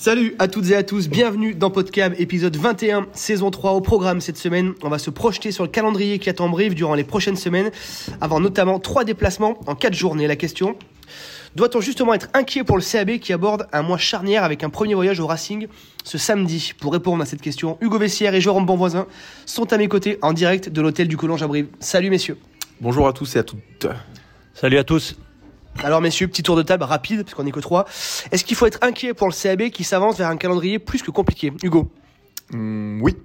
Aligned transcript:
Salut 0.00 0.34
à 0.38 0.48
toutes 0.48 0.70
et 0.70 0.76
à 0.76 0.82
tous, 0.82 1.10
bienvenue 1.10 1.54
dans 1.54 1.68
Podcam, 1.68 2.14
épisode 2.16 2.56
21, 2.56 3.08
saison 3.12 3.50
3 3.50 3.72
au 3.72 3.82
programme 3.82 4.22
cette 4.22 4.38
semaine. 4.38 4.72
On 4.82 4.88
va 4.88 4.98
se 4.98 5.10
projeter 5.10 5.52
sur 5.52 5.62
le 5.62 5.68
calendrier 5.68 6.18
qui 6.18 6.30
attend 6.30 6.48
Brive 6.48 6.72
durant 6.72 6.94
les 6.94 7.04
prochaines 7.04 7.36
semaines, 7.36 7.70
avant 8.22 8.40
notamment 8.40 8.78
trois 8.78 9.04
déplacements 9.04 9.58
en 9.66 9.74
4 9.74 9.92
journées. 9.92 10.26
La 10.26 10.36
question, 10.36 10.74
doit-on 11.54 11.82
justement 11.82 12.14
être 12.14 12.28
inquiet 12.32 12.64
pour 12.64 12.78
le 12.78 12.82
CAB 12.82 13.18
qui 13.18 13.34
aborde 13.34 13.66
un 13.74 13.82
mois 13.82 13.98
charnière 13.98 14.42
avec 14.42 14.64
un 14.64 14.70
premier 14.70 14.94
voyage 14.94 15.20
au 15.20 15.26
Racing 15.26 15.68
ce 16.02 16.16
samedi 16.16 16.72
Pour 16.80 16.94
répondre 16.94 17.22
à 17.22 17.26
cette 17.26 17.42
question, 17.42 17.76
Hugo 17.82 17.98
Vessière 17.98 18.34
et 18.34 18.40
Jérôme 18.40 18.64
Bonvoisin 18.64 19.06
sont 19.44 19.70
à 19.70 19.76
mes 19.76 19.88
côtés 19.88 20.18
en 20.22 20.32
direct 20.32 20.70
de 20.70 20.80
l'hôtel 20.80 21.08
du 21.08 21.18
Collonge 21.18 21.42
à 21.42 21.46
Brive. 21.46 21.66
Salut 21.78 22.08
messieurs. 22.08 22.38
Bonjour 22.80 23.06
à 23.06 23.12
tous 23.12 23.36
et 23.36 23.40
à 23.40 23.42
toutes. 23.42 23.86
Salut 24.54 24.78
à 24.78 24.84
tous. 24.84 25.18
Alors 25.82 26.00
messieurs, 26.00 26.28
petit 26.28 26.42
tour 26.42 26.56
de 26.56 26.62
table 26.62 26.84
rapide, 26.84 27.22
parce 27.22 27.34
qu'on 27.34 27.44
n'est 27.44 27.52
que 27.52 27.60
trois. 27.60 27.86
Est-ce 28.32 28.44
qu'il 28.44 28.56
faut 28.56 28.66
être 28.66 28.78
inquiet 28.82 29.14
pour 29.14 29.28
le 29.28 29.32
CAB 29.32 29.70
qui 29.70 29.84
s'avance 29.84 30.18
vers 30.18 30.28
un 30.28 30.36
calendrier 30.36 30.78
plus 30.78 31.02
que 31.02 31.10
compliqué? 31.10 31.52
Hugo 31.62 31.90
Mm, 32.52 33.00
oui. 33.02 33.16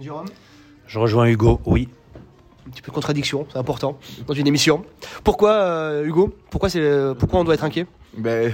Jérôme 0.00 0.26
Je 0.86 0.98
rejoins 0.98 1.26
Hugo, 1.26 1.60
oui. 1.66 1.88
Un 2.66 2.70
petit 2.70 2.82
peu 2.82 2.90
de 2.90 2.94
contradiction, 2.94 3.46
c'est 3.52 3.58
important 3.58 3.98
dans 4.26 4.34
une 4.34 4.46
émission. 4.46 4.84
Pourquoi 5.24 5.52
euh, 5.52 6.04
Hugo? 6.06 6.34
Pourquoi, 6.50 6.68
c'est, 6.68 7.14
pourquoi 7.18 7.40
on 7.40 7.44
doit 7.44 7.54
être 7.54 7.64
inquiet? 7.64 7.86
Ben, 8.16 8.52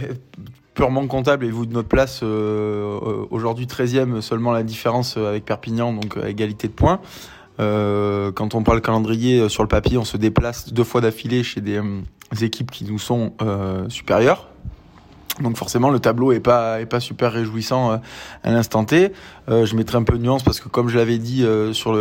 purement 0.74 1.06
comptable 1.06 1.44
et 1.44 1.50
vous 1.50 1.66
de 1.66 1.72
notre 1.72 1.88
place 1.88 2.20
euh, 2.22 2.26
euh, 2.26 3.26
aujourd'hui 3.30 3.66
13e 3.66 4.20
seulement 4.20 4.52
la 4.52 4.62
différence 4.62 5.16
avec 5.16 5.44
Perpignan 5.44 5.92
donc 5.92 6.16
à 6.16 6.28
égalité 6.28 6.68
de 6.68 6.72
points. 6.72 7.00
Euh, 7.58 8.32
quand 8.32 8.54
on 8.54 8.62
parle 8.62 8.80
calendrier 8.80 9.40
euh, 9.40 9.48
sur 9.48 9.62
le 9.62 9.68
papier, 9.68 9.98
on 9.98 10.04
se 10.04 10.16
déplace 10.16 10.72
deux 10.72 10.84
fois 10.84 11.00
d'affilée 11.00 11.42
chez 11.42 11.60
des, 11.60 11.78
euh, 11.78 12.02
équipes 12.40 12.70
qui 12.70 12.84
nous 12.84 12.98
sont 12.98 13.32
euh, 13.42 13.88
supérieures. 13.88 14.48
Donc 15.40 15.58
forcément 15.58 15.90
le 15.90 15.98
tableau 15.98 16.32
est 16.32 16.40
pas 16.40 16.80
est 16.80 16.86
pas 16.86 16.98
super 16.98 17.30
réjouissant 17.30 17.92
euh, 17.92 17.96
à 18.42 18.50
l'instant 18.50 18.84
T. 18.86 19.12
Euh, 19.50 19.66
je 19.66 19.76
mettrai 19.76 19.98
un 19.98 20.02
peu 20.02 20.16
de 20.16 20.22
nuance 20.22 20.42
parce 20.42 20.60
que 20.60 20.68
comme 20.70 20.88
je 20.88 20.96
l'avais 20.96 21.18
dit 21.18 21.44
euh, 21.44 21.74
sur 21.74 21.94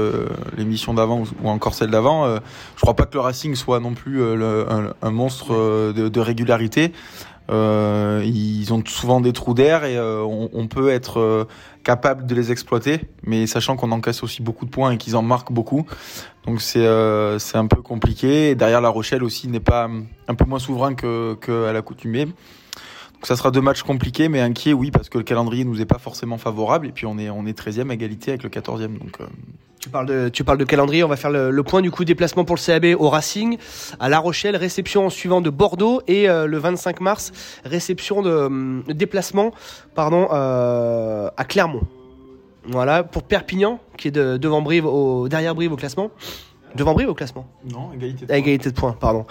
l'émission 0.57 0.93
d'avant 0.93 1.23
ou, 1.43 1.49
encore 1.49 1.73
celle 1.73 1.91
d'avant, 1.91 2.23
euh, 2.25 2.39
je 2.77 2.81
crois 2.81 2.93
pas 2.93 3.05
que 3.05 3.13
le 3.13 3.19
Racing 3.19 3.53
soit 3.55 3.81
non 3.81 3.93
plus 3.93 4.19
le- 4.19 4.65
un, 4.71 4.93
un 5.01 5.11
monstre 5.11 5.53
de, 5.93 6.07
de 6.07 6.19
régularité. 6.21 6.93
Euh, 7.49 8.23
ils 8.25 8.73
ont 8.73 8.83
souvent 8.85 9.21
des 9.21 9.33
trous 9.33 9.53
d'air 9.53 9.83
et 9.83 9.97
euh, 9.97 10.23
on, 10.23 10.67
peut 10.67 10.89
être 10.89 11.19
euh, 11.19 11.45
capable 11.83 12.25
de 12.25 12.33
les 12.33 12.51
exploiter, 12.51 13.01
mais 13.23 13.45
sachant 13.45 13.75
qu'on 13.75 13.91
encaisse 13.91 14.23
aussi 14.23 14.41
beaucoup 14.41 14.65
de 14.65 14.71
points 14.71 14.91
et 14.91 14.97
qu'ils 14.97 15.15
en 15.15 15.21
marquent 15.21 15.51
beaucoup, 15.51 15.85
donc 16.45 16.61
c'est 16.61 16.85
euh, 16.85 17.39
c'est 17.39 17.57
un 17.57 17.67
peu 17.67 17.81
compliqué. 17.81 18.55
Derrière 18.55 18.81
La 18.81 18.89
Rochelle 18.89 19.23
aussi 19.23 19.47
n'est 19.47 19.59
pas 19.59 19.89
un 20.27 20.35
peu 20.35 20.45
moins 20.45 20.59
souverain 20.59 20.93
que, 20.93 21.35
que 21.35 21.65
à 21.65 21.73
l'accoutumée. 21.73 22.25
Donc 22.25 23.25
ça 23.27 23.35
sera 23.35 23.49
deux 23.49 23.61
matchs 23.61 23.81
compliqués, 23.81 24.29
mais 24.29 24.41
inquiets, 24.41 24.73
oui, 24.73 24.91
parce 24.91 25.09
que 25.09 25.17
le 25.17 25.23
calendrier 25.23 25.63
nous 25.63 25.81
est 25.81 25.85
pas 25.85 25.97
forcément 25.97 26.37
favorable. 26.37 26.87
Et 26.87 26.91
puis 26.91 27.05
on 27.05 27.17
est, 27.17 27.29
on 27.29 27.45
est 27.45 27.57
13e 27.57 27.89
à 27.89 27.93
égalité 27.93 28.31
avec 28.31 28.43
le 28.43 28.49
14e. 28.49 28.99
Donc 28.99 29.21
euh, 29.21 29.25
tu 29.79 29.89
parles, 29.89 30.07
de, 30.07 30.29
tu 30.29 30.43
parles 30.43 30.57
de 30.57 30.63
calendrier, 30.63 31.03
on 31.03 31.07
va 31.07 31.15
faire 31.15 31.29
le, 31.29 31.51
le 31.51 31.63
point 31.63 31.81
du 31.81 31.91
coup 31.91 32.05
déplacement 32.05 32.43
pour 32.45 32.55
le 32.55 32.61
CAB 32.61 32.99
au 32.99 33.09
Racing, 33.09 33.57
à 33.99 34.09
La 34.09 34.19
Rochelle, 34.19 34.55
réception 34.55 35.05
en 35.05 35.09
suivant 35.09 35.41
de 35.41 35.49
Bordeaux 35.49 36.01
et 36.07 36.29
euh, 36.29 36.47
le 36.47 36.57
25 36.57 37.01
mars, 37.01 37.31
réception 37.63 38.21
de, 38.21 38.31
hum, 38.31 38.83
de 38.87 38.93
déplacement 38.93 39.51
pardon, 39.93 40.27
euh, 40.31 41.29
à 41.37 41.45
Clermont. 41.45 41.83
Voilà, 42.67 43.03
pour 43.03 43.23
Perpignan, 43.23 43.79
qui 43.97 44.07
est 44.07 44.11
de, 44.11 44.37
devant 44.37 44.61
Brive, 44.61 44.85
au, 44.85 45.27
derrière 45.27 45.53
Brive 45.53 45.71
au 45.71 45.75
classement. 45.75 46.09
Devant 46.73 46.93
Brive 46.93 47.09
au 47.09 47.13
classement? 47.13 47.47
Non, 47.71 47.93
égalité. 47.93 48.25
À 48.29 48.37
égalité 48.37 48.69
de 48.69 48.75
points, 48.75 48.97
pardon. 48.99 49.25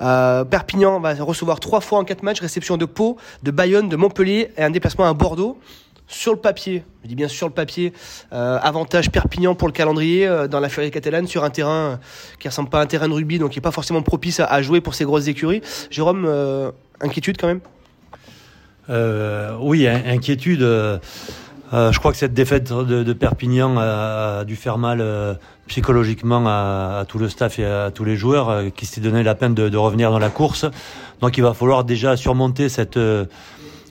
Euh, 0.00 0.44
Perpignan 0.44 1.00
va 1.00 1.14
recevoir 1.14 1.58
trois 1.60 1.80
fois 1.80 1.98
en 1.98 2.04
quatre 2.04 2.22
matchs, 2.22 2.40
réception 2.40 2.76
de 2.76 2.84
Pau, 2.84 3.16
de 3.42 3.50
Bayonne, 3.50 3.88
de 3.88 3.96
Montpellier 3.96 4.52
et 4.56 4.62
un 4.62 4.70
déplacement 4.70 5.06
à 5.06 5.12
Bordeaux. 5.14 5.58
Sur 6.06 6.32
le 6.32 6.38
papier, 6.38 6.84
je 7.02 7.08
dis 7.08 7.14
bien 7.14 7.28
sur 7.28 7.48
le 7.48 7.52
papier, 7.54 7.92
euh, 8.32 8.58
avantage 8.62 9.10
Perpignan 9.10 9.54
pour 9.54 9.68
le 9.68 9.72
calendrier 9.72 10.26
euh, 10.26 10.46
dans 10.46 10.60
la 10.60 10.68
Furie 10.68 10.90
catalane 10.90 11.26
sur 11.26 11.44
un 11.44 11.50
terrain 11.50 11.92
euh, 11.92 11.96
qui 12.38 12.46
ressemble 12.46 12.68
pas 12.68 12.80
à 12.80 12.82
un 12.82 12.86
terrain 12.86 13.08
de 13.08 13.14
rugby, 13.14 13.38
donc 13.38 13.52
qui 13.52 13.58
est 13.58 13.62
pas 13.62 13.70
forcément 13.70 14.02
propice 14.02 14.38
à, 14.40 14.62
jouer 14.62 14.82
pour 14.82 14.94
ces 14.94 15.04
grosses 15.04 15.28
écuries. 15.28 15.62
Jérôme, 15.90 16.28
inquiétude 17.00 17.36
quand 17.40 17.46
même? 17.46 17.60
Oui, 19.60 19.88
in- 19.88 20.02
inquiétude. 20.06 20.60
je 20.60 21.98
crois 21.98 22.12
que 22.12 22.18
cette 22.18 22.34
défaite 22.34 22.70
de, 22.70 23.12
Perpignan 23.14 23.76
a, 23.78 24.44
dû 24.44 24.56
faire 24.56 24.76
mal 24.76 25.02
psychologiquement 25.68 26.44
à, 26.46 27.04
tout 27.08 27.18
le 27.18 27.30
staff 27.30 27.58
et 27.58 27.64
à 27.64 27.90
tous 27.90 28.04
les 28.04 28.16
joueurs 28.16 28.72
qui 28.76 28.84
s'étaient 28.84 29.08
donné 29.08 29.22
la 29.22 29.34
peine 29.34 29.54
de, 29.54 29.76
revenir 29.76 30.10
dans 30.10 30.18
la 30.18 30.30
course. 30.30 30.66
Donc 31.22 31.38
il 31.38 31.42
va 31.42 31.54
falloir 31.54 31.84
déjà 31.84 32.16
surmonter 32.16 32.68
cette, 32.68 32.98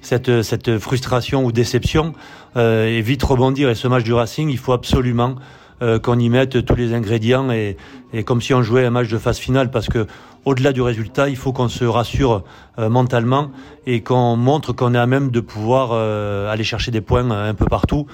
cette, 0.04 0.78
frustration 0.78 1.46
ou 1.46 1.52
déception 1.52 2.14
euh, 2.58 2.88
et 2.88 3.02
vite 3.02 3.24
rebondir. 3.24 3.70
Et 3.70 3.76
ce 3.76 3.88
match 3.88 4.04
du 4.04 4.14
Racing, 4.14 4.50
il 4.50 4.58
faut 4.58 4.74
absolument 4.74 5.36
euh, 5.82 6.00
qu'on 6.00 6.20
y 6.20 6.30
mette 6.30 6.66
tous 6.66 6.76
les 6.76 6.94
ingrédients 6.94 7.50
et, 7.52 7.78
comme 8.26 8.42
si 8.42 8.54
on 8.54 8.62
jouait 8.62 8.86
un 8.86 8.92
match 8.92 9.08
de 9.08 9.18
phase 9.18 9.38
finale 9.38 9.72
parce 9.72 9.88
que 9.88 10.06
au-delà 10.46 10.74
du 10.74 10.82
résultat, 10.82 11.30
il 11.30 11.38
faut 11.38 11.54
qu'on 11.54 11.70
se 11.70 11.86
rassure 11.86 12.44
euh, 12.78 12.90
mentalement 12.90 13.52
et 13.88 14.02
qu'on 14.02 14.36
montre 14.36 14.74
qu'on 14.74 14.94
est 14.94 15.00
à 15.00 15.06
même 15.08 15.32
de 15.32 15.40
pouvoir 15.40 15.92
euh, 15.94 16.52
aller 16.52 16.64
chercher 16.66 16.92
des 16.92 17.02
points 17.02 17.30
un 17.30 17.54
peu 17.54 17.66
partout. 17.66 18.06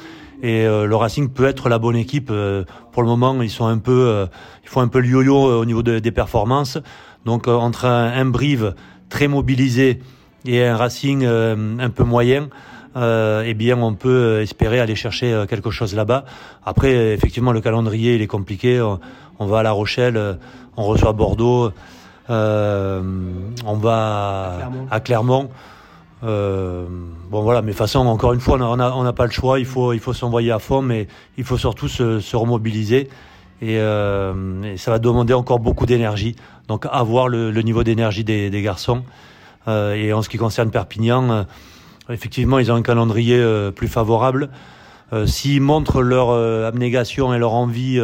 Et 0.41 0.63
le 0.63 0.95
Racing 0.95 1.27
peut 1.27 1.43
être 1.43 1.67
la 1.67 1.79
bonne 1.79 1.97
équipe. 1.97 2.31
pour 2.93 3.01
le 3.03 3.09
moment, 3.09 3.41
ils 3.41 3.49
sont 3.49 3.65
un 3.65 3.77
peu, 3.77 4.25
ils 4.63 4.69
font 4.69 4.79
un 4.79 4.87
peu 4.87 5.01
le 5.01 5.09
yo-yo 5.09 5.35
au 5.35 5.65
niveau 5.65 5.83
de- 5.83 5.99
des 5.99 6.11
performances. 6.11 6.77
Donc 7.25 7.49
entre 7.49 7.83
un, 7.83 8.25
un 8.25 8.31
très 9.09 9.27
mobilisé 9.27 9.99
et 10.45 10.63
un 10.65 10.77
Racing 10.77 11.23
euh, 11.25 11.77
un 11.79 11.89
peu 11.89 12.03
moyen, 12.03 12.49
euh, 12.95 13.43
eh 13.45 13.53
bien 13.53 13.77
on 13.77 13.93
peut 13.93 14.41
espérer 14.41 14.79
aller 14.79 14.95
chercher 14.95 15.31
euh, 15.33 15.45
quelque 15.45 15.71
chose 15.71 15.95
là-bas. 15.95 16.25
Après, 16.65 17.13
effectivement, 17.13 17.51
le 17.51 17.61
calendrier 17.61 18.15
il 18.15 18.21
est 18.21 18.27
compliqué. 18.27 18.81
On, 18.81 18.99
on 19.39 19.45
va 19.45 19.59
à 19.59 19.63
La 19.63 19.71
Rochelle, 19.71 20.17
euh, 20.17 20.33
on 20.75 20.83
reçoit 20.83 21.13
Bordeaux, 21.13 21.71
euh, 22.29 23.01
on 23.65 23.73
va 23.75 24.55
Clermont. 24.57 24.87
à 24.91 24.99
Clermont. 24.99 25.49
Euh, 26.21 26.85
bon 27.31 27.41
voilà, 27.41 27.61
mais 27.61 27.67
de 27.67 27.71
toute 27.71 27.77
façon, 27.77 27.99
encore 27.99 28.33
une 28.33 28.41
fois, 28.41 28.57
on 28.61 28.75
n'a 28.75 28.93
on 28.95 29.03
n'a 29.03 29.13
pas 29.13 29.25
le 29.25 29.31
choix. 29.31 29.57
Il 29.57 29.65
faut, 29.65 29.93
il 29.93 30.01
faut 30.01 30.11
s'envoyer 30.11 30.51
à 30.51 30.59
fond, 30.59 30.81
mais 30.81 31.07
il 31.37 31.45
faut 31.45 31.57
surtout 31.57 31.87
se, 31.87 32.19
se 32.19 32.35
remobiliser. 32.35 33.07
Et, 33.61 33.77
euh, 33.79 34.63
et 34.63 34.77
ça 34.77 34.91
va 34.91 34.99
demander 34.99 35.33
encore 35.33 35.59
beaucoup 35.59 35.85
d'énergie. 35.85 36.35
Donc, 36.67 36.85
avoir 36.91 37.29
le, 37.29 37.51
le 37.51 37.61
niveau 37.61 37.83
d'énergie 37.83 38.25
des, 38.25 38.49
des 38.49 38.61
garçons. 38.61 39.03
Euh, 39.67 39.93
et 39.93 40.13
en 40.13 40.21
ce 40.21 40.29
qui 40.29 40.37
concerne 40.37 40.71
Perpignan, 40.71 41.29
euh, 41.31 41.43
effectivement, 42.09 42.59
ils 42.59 42.71
ont 42.71 42.75
un 42.75 42.81
calendrier 42.81 43.37
euh, 43.37 43.71
plus 43.71 43.87
favorable. 43.87 44.49
S'ils 45.25 45.59
montrent 45.59 46.03
leur 46.03 46.29
abnégation 46.67 47.33
et 47.33 47.39
leur 47.39 47.53
envie 47.53 47.99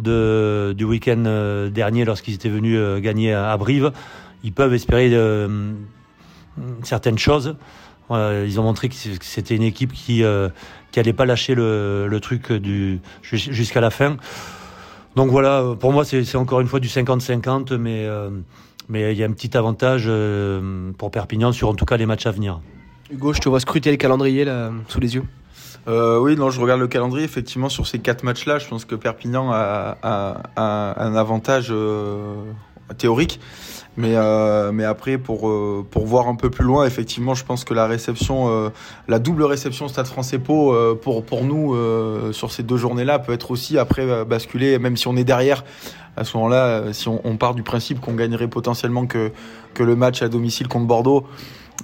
du 0.00 0.84
week-end 0.84 1.68
dernier, 1.72 2.04
lorsqu'ils 2.04 2.34
étaient 2.34 2.48
venus 2.48 3.00
gagner 3.00 3.32
à, 3.32 3.56
Brive, 3.56 3.92
ils 4.42 4.52
peuvent 4.52 4.74
espérer 4.74 5.16
certaines 6.82 7.18
choses. 7.18 7.54
Ils 8.10 8.58
ont 8.58 8.64
montré 8.64 8.88
que 8.88 8.96
c'était 9.20 9.54
une 9.54 9.62
équipe 9.62 9.92
qui 9.92 10.24
euh, 10.24 10.48
qui 10.90 10.98
allait 10.98 11.12
pas 11.12 11.24
lâcher 11.24 11.54
le, 11.54 12.18
truc 12.20 12.52
jusqu'à 13.22 13.80
la 13.80 13.90
fin. 13.90 14.16
Donc 15.14 15.30
voilà, 15.30 15.76
pour 15.78 15.92
moi 15.92 16.04
c'est 16.04 16.34
encore 16.34 16.60
une 16.60 16.66
fois 16.66 16.80
du 16.80 16.88
50-50, 16.88 17.76
mais 17.76 18.08
mais 18.90 19.12
il 19.12 19.18
y 19.18 19.22
a 19.22 19.26
un 19.26 19.32
petit 19.32 19.56
avantage 19.56 20.04
euh, 20.06 20.90
pour 20.98 21.10
Perpignan 21.10 21.52
sur 21.52 21.68
en 21.68 21.74
tout 21.74 21.86
cas 21.86 21.96
les 21.96 22.04
matchs 22.06 22.26
à 22.26 22.30
venir. 22.32 22.60
Hugo, 23.10 23.32
je 23.32 23.40
te 23.40 23.48
vois 23.48 23.60
scruter 23.60 23.90
le 23.90 23.96
calendrier 23.96 24.44
là, 24.44 24.70
sous 24.88 25.00
les 25.00 25.14
yeux. 25.14 25.24
Euh, 25.88 26.18
oui, 26.20 26.36
non, 26.36 26.50
je 26.50 26.60
regarde 26.60 26.80
le 26.80 26.88
calendrier. 26.88 27.24
Effectivement, 27.24 27.68
sur 27.70 27.86
ces 27.86 27.98
quatre 28.00 28.22
matchs-là, 28.22 28.58
je 28.58 28.68
pense 28.68 28.84
que 28.84 28.94
Perpignan 28.94 29.50
a, 29.50 29.96
a- 30.02 30.42
a 30.56 31.04
un 31.04 31.14
avantage 31.14 31.68
euh, 31.70 32.34
théorique. 32.98 33.40
Mais, 34.00 34.16
euh, 34.16 34.72
mais 34.72 34.84
après, 34.84 35.18
pour, 35.18 35.48
euh, 35.48 35.86
pour 35.88 36.06
voir 36.06 36.28
un 36.28 36.34
peu 36.34 36.48
plus 36.48 36.64
loin, 36.64 36.86
effectivement, 36.86 37.34
je 37.34 37.44
pense 37.44 37.64
que 37.64 37.74
la 37.74 37.86
réception, 37.86 38.48
euh, 38.48 38.70
la 39.08 39.18
double 39.18 39.44
réception 39.44 39.88
Stade 39.88 40.06
français 40.06 40.38
Pau, 40.38 40.74
pour, 41.02 41.22
pour 41.24 41.44
nous, 41.44 41.76
sur 42.32 42.50
ces 42.50 42.62
deux 42.62 42.78
journées-là, 42.78 43.18
peut 43.18 43.32
être 43.32 43.50
aussi 43.50 43.78
après 43.78 44.24
basculer, 44.24 44.78
même 44.78 44.96
si 44.96 45.06
on 45.06 45.16
est 45.16 45.24
derrière. 45.24 45.64
À 46.16 46.24
ce 46.24 46.36
moment-là, 46.38 46.92
si 46.92 47.08
on, 47.08 47.36
part 47.36 47.54
du 47.54 47.62
principe 47.62 48.00
qu'on 48.00 48.14
gagnerait 48.14 48.48
potentiellement 48.48 49.06
que, 49.06 49.32
que 49.74 49.82
le 49.82 49.96
match 49.96 50.22
à 50.22 50.28
domicile 50.28 50.68
contre 50.68 50.86
Bordeaux, 50.86 51.26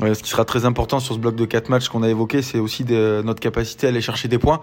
ce 0.01 0.23
qui 0.23 0.31
sera 0.31 0.45
très 0.45 0.65
important 0.65 1.01
sur 1.01 1.15
ce 1.15 1.21
bloc 1.21 1.37
de 1.37 1.45
quatre 1.45 1.69
matchs 1.69 1.89
qu'on 1.89 2.03
a 2.03 2.09
évoqué, 2.09 2.43
c'est 2.43 2.59
aussi 2.59 2.85
notre 2.85 3.41
capacité 3.41 3.87
à 3.87 3.91
aller 3.91 4.01
chercher 4.01 4.29
des 4.29 4.39
points. 4.39 4.61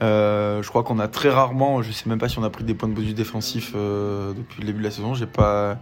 Je 0.00 0.68
crois 0.68 0.82
qu'on 0.82 0.98
a 0.98 1.08
très 1.08 1.30
rarement, 1.30 1.82
je 1.82 1.92
sais 1.92 2.08
même 2.08 2.18
pas 2.18 2.28
si 2.28 2.38
on 2.38 2.44
a 2.44 2.50
pris 2.50 2.64
des 2.64 2.74
points 2.74 2.88
de 2.88 2.94
bonus 2.94 3.14
défensifs 3.14 3.72
euh, 3.74 4.32
depuis 4.32 4.60
le 4.60 4.66
début 4.66 4.78
de 4.80 4.84
la 4.84 4.90
saison. 4.90 5.14
J'ai 5.14 5.26
pas, 5.26 5.78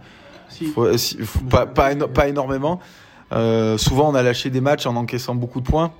faut- 0.67 0.97
si- 0.97 1.17
faut- 1.19 1.39
pas, 1.49 1.65
pas, 1.65 1.93
éno- 1.93 2.07
pas 2.07 2.27
énormément. 2.27 2.79
Euh, 3.33 3.77
souvent, 3.77 4.09
on 4.11 4.15
a 4.15 4.21
lâché 4.23 4.49
des 4.49 4.61
matchs 4.61 4.85
en 4.85 4.95
encaissant 4.95 5.35
beaucoup 5.35 5.59
de 5.61 5.65
points. 5.65 5.91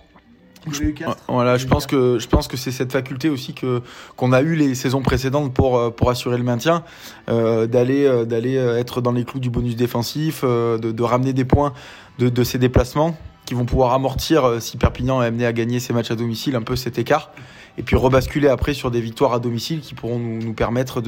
Voilà, 1.27 1.57
je 1.57 1.67
pense 1.67 1.85
que 1.85 2.17
je 2.17 2.27
pense 2.27 2.47
que 2.47 2.57
c'est 2.57 2.71
cette 2.71 2.91
faculté 2.91 3.29
aussi 3.29 3.53
que 3.53 3.81
qu'on 4.15 4.33
a 4.33 4.41
eu 4.41 4.55
les 4.55 4.73
saisons 4.73 5.03
précédentes 5.03 5.53
pour 5.53 5.77
euh, 5.77 5.91
pour 5.91 6.09
assurer 6.09 6.37
le 6.37 6.43
maintien, 6.43 6.83
euh, 7.29 7.67
d'aller 7.67 8.05
euh, 8.05 8.25
d'aller 8.25 8.57
euh, 8.57 8.79
être 8.79 8.99
dans 8.99 9.11
les 9.11 9.25
clous 9.25 9.39
du 9.39 9.51
bonus 9.51 9.75
défensif, 9.75 10.41
euh, 10.43 10.79
de, 10.79 10.91
de 10.91 11.03
ramener 11.03 11.33
des 11.33 11.45
points 11.45 11.73
de, 12.17 12.29
de 12.29 12.43
ces 12.43 12.57
déplacements. 12.57 13.15
qui 13.45 13.53
vont 13.53 13.65
pouvoir 13.65 13.93
amortir 13.93 14.59
si 14.59 14.75
Perpignan 14.77 15.21
est 15.21 15.27
amené 15.27 15.45
à 15.45 15.53
gagner 15.53 15.79
ses 15.79 15.93
matchs 15.93 16.09
à 16.09 16.15
domicile 16.15 16.55
un 16.55 16.63
peu 16.63 16.75
cet 16.75 16.97
écart 16.97 17.29
et 17.77 17.83
puis 17.83 17.95
rebasculer 17.95 18.47
après 18.47 18.73
sur 18.73 18.89
des 18.89 19.01
victoires 19.01 19.33
à 19.33 19.39
domicile 19.39 19.81
qui 19.81 19.93
pourront 19.93 20.17
nous, 20.17 20.39
nous 20.41 20.53
permettre 20.53 20.99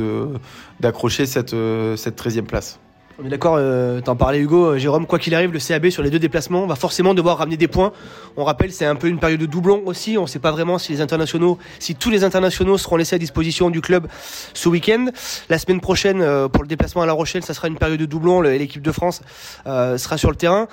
d'accrocher 0.80 1.26
cette, 1.26 1.56
cette 1.96 2.16
13e 2.22 2.44
place. 2.44 2.80
On 3.20 3.26
est 3.26 3.30
d'accord, 3.30 3.56
euh, 3.58 4.00
t'en 4.00 4.16
parlais 4.16 4.38
Hugo, 4.38 4.66
euh, 4.66 4.78
Jérôme, 4.78 5.08
quoi 5.08 5.18
qu'il 5.18 5.34
arrive, 5.34 5.52
le 5.52 5.58
CAB 5.58 5.90
sur 5.90 6.04
les 6.04 6.12
deux 6.12 6.20
déplacements 6.20 6.68
va 6.68 6.76
forcément 6.76 7.16
devoir 7.16 7.40
ramener 7.40 7.58
des 7.58 7.68
points. 7.68 7.92
On 8.36 8.44
rappelle, 8.44 8.72
c'est 8.72 8.86
un 8.86 8.96
peu 8.96 9.08
une 9.08 9.18
période 9.18 9.40
de 9.40 9.48
doublon 9.48 9.82
aussi. 9.88 10.20
On 10.20 10.24
ne 10.24 10.28
sait 10.28 10.38
pas 10.38 10.52
vraiment 10.52 10.78
si 10.78 10.92
les 10.92 11.02
internationaux, 11.02 11.58
si 11.80 11.96
tous 11.96 12.12
les 12.12 12.24
internationaux 12.24 12.78
seront 12.78 12.96
laissés 12.96 13.16
à 13.16 13.20
disposition 13.20 13.72
du 13.72 13.82
club 13.82 14.08
ce 14.54 14.70
week-end. 14.70 15.08
La 15.50 15.58
semaine 15.58 15.82
prochaine, 15.82 16.22
euh, 16.22 16.48
pour 16.48 16.62
le 16.62 16.68
déplacement 16.68 17.02
à 17.02 17.08
La 17.08 17.14
Rochelle, 17.14 17.44
ça 17.44 17.56
sera 17.56 17.68
une 17.68 17.78
période 17.80 18.00
de 18.00 18.06
doublon. 18.06 18.42
L'équipe 18.42 18.84
de 18.84 18.92
France 18.92 19.24
euh, 19.66 19.98
sera 19.98 20.20
sur 20.20 20.30
le 20.30 20.36
terrain. 20.36 20.68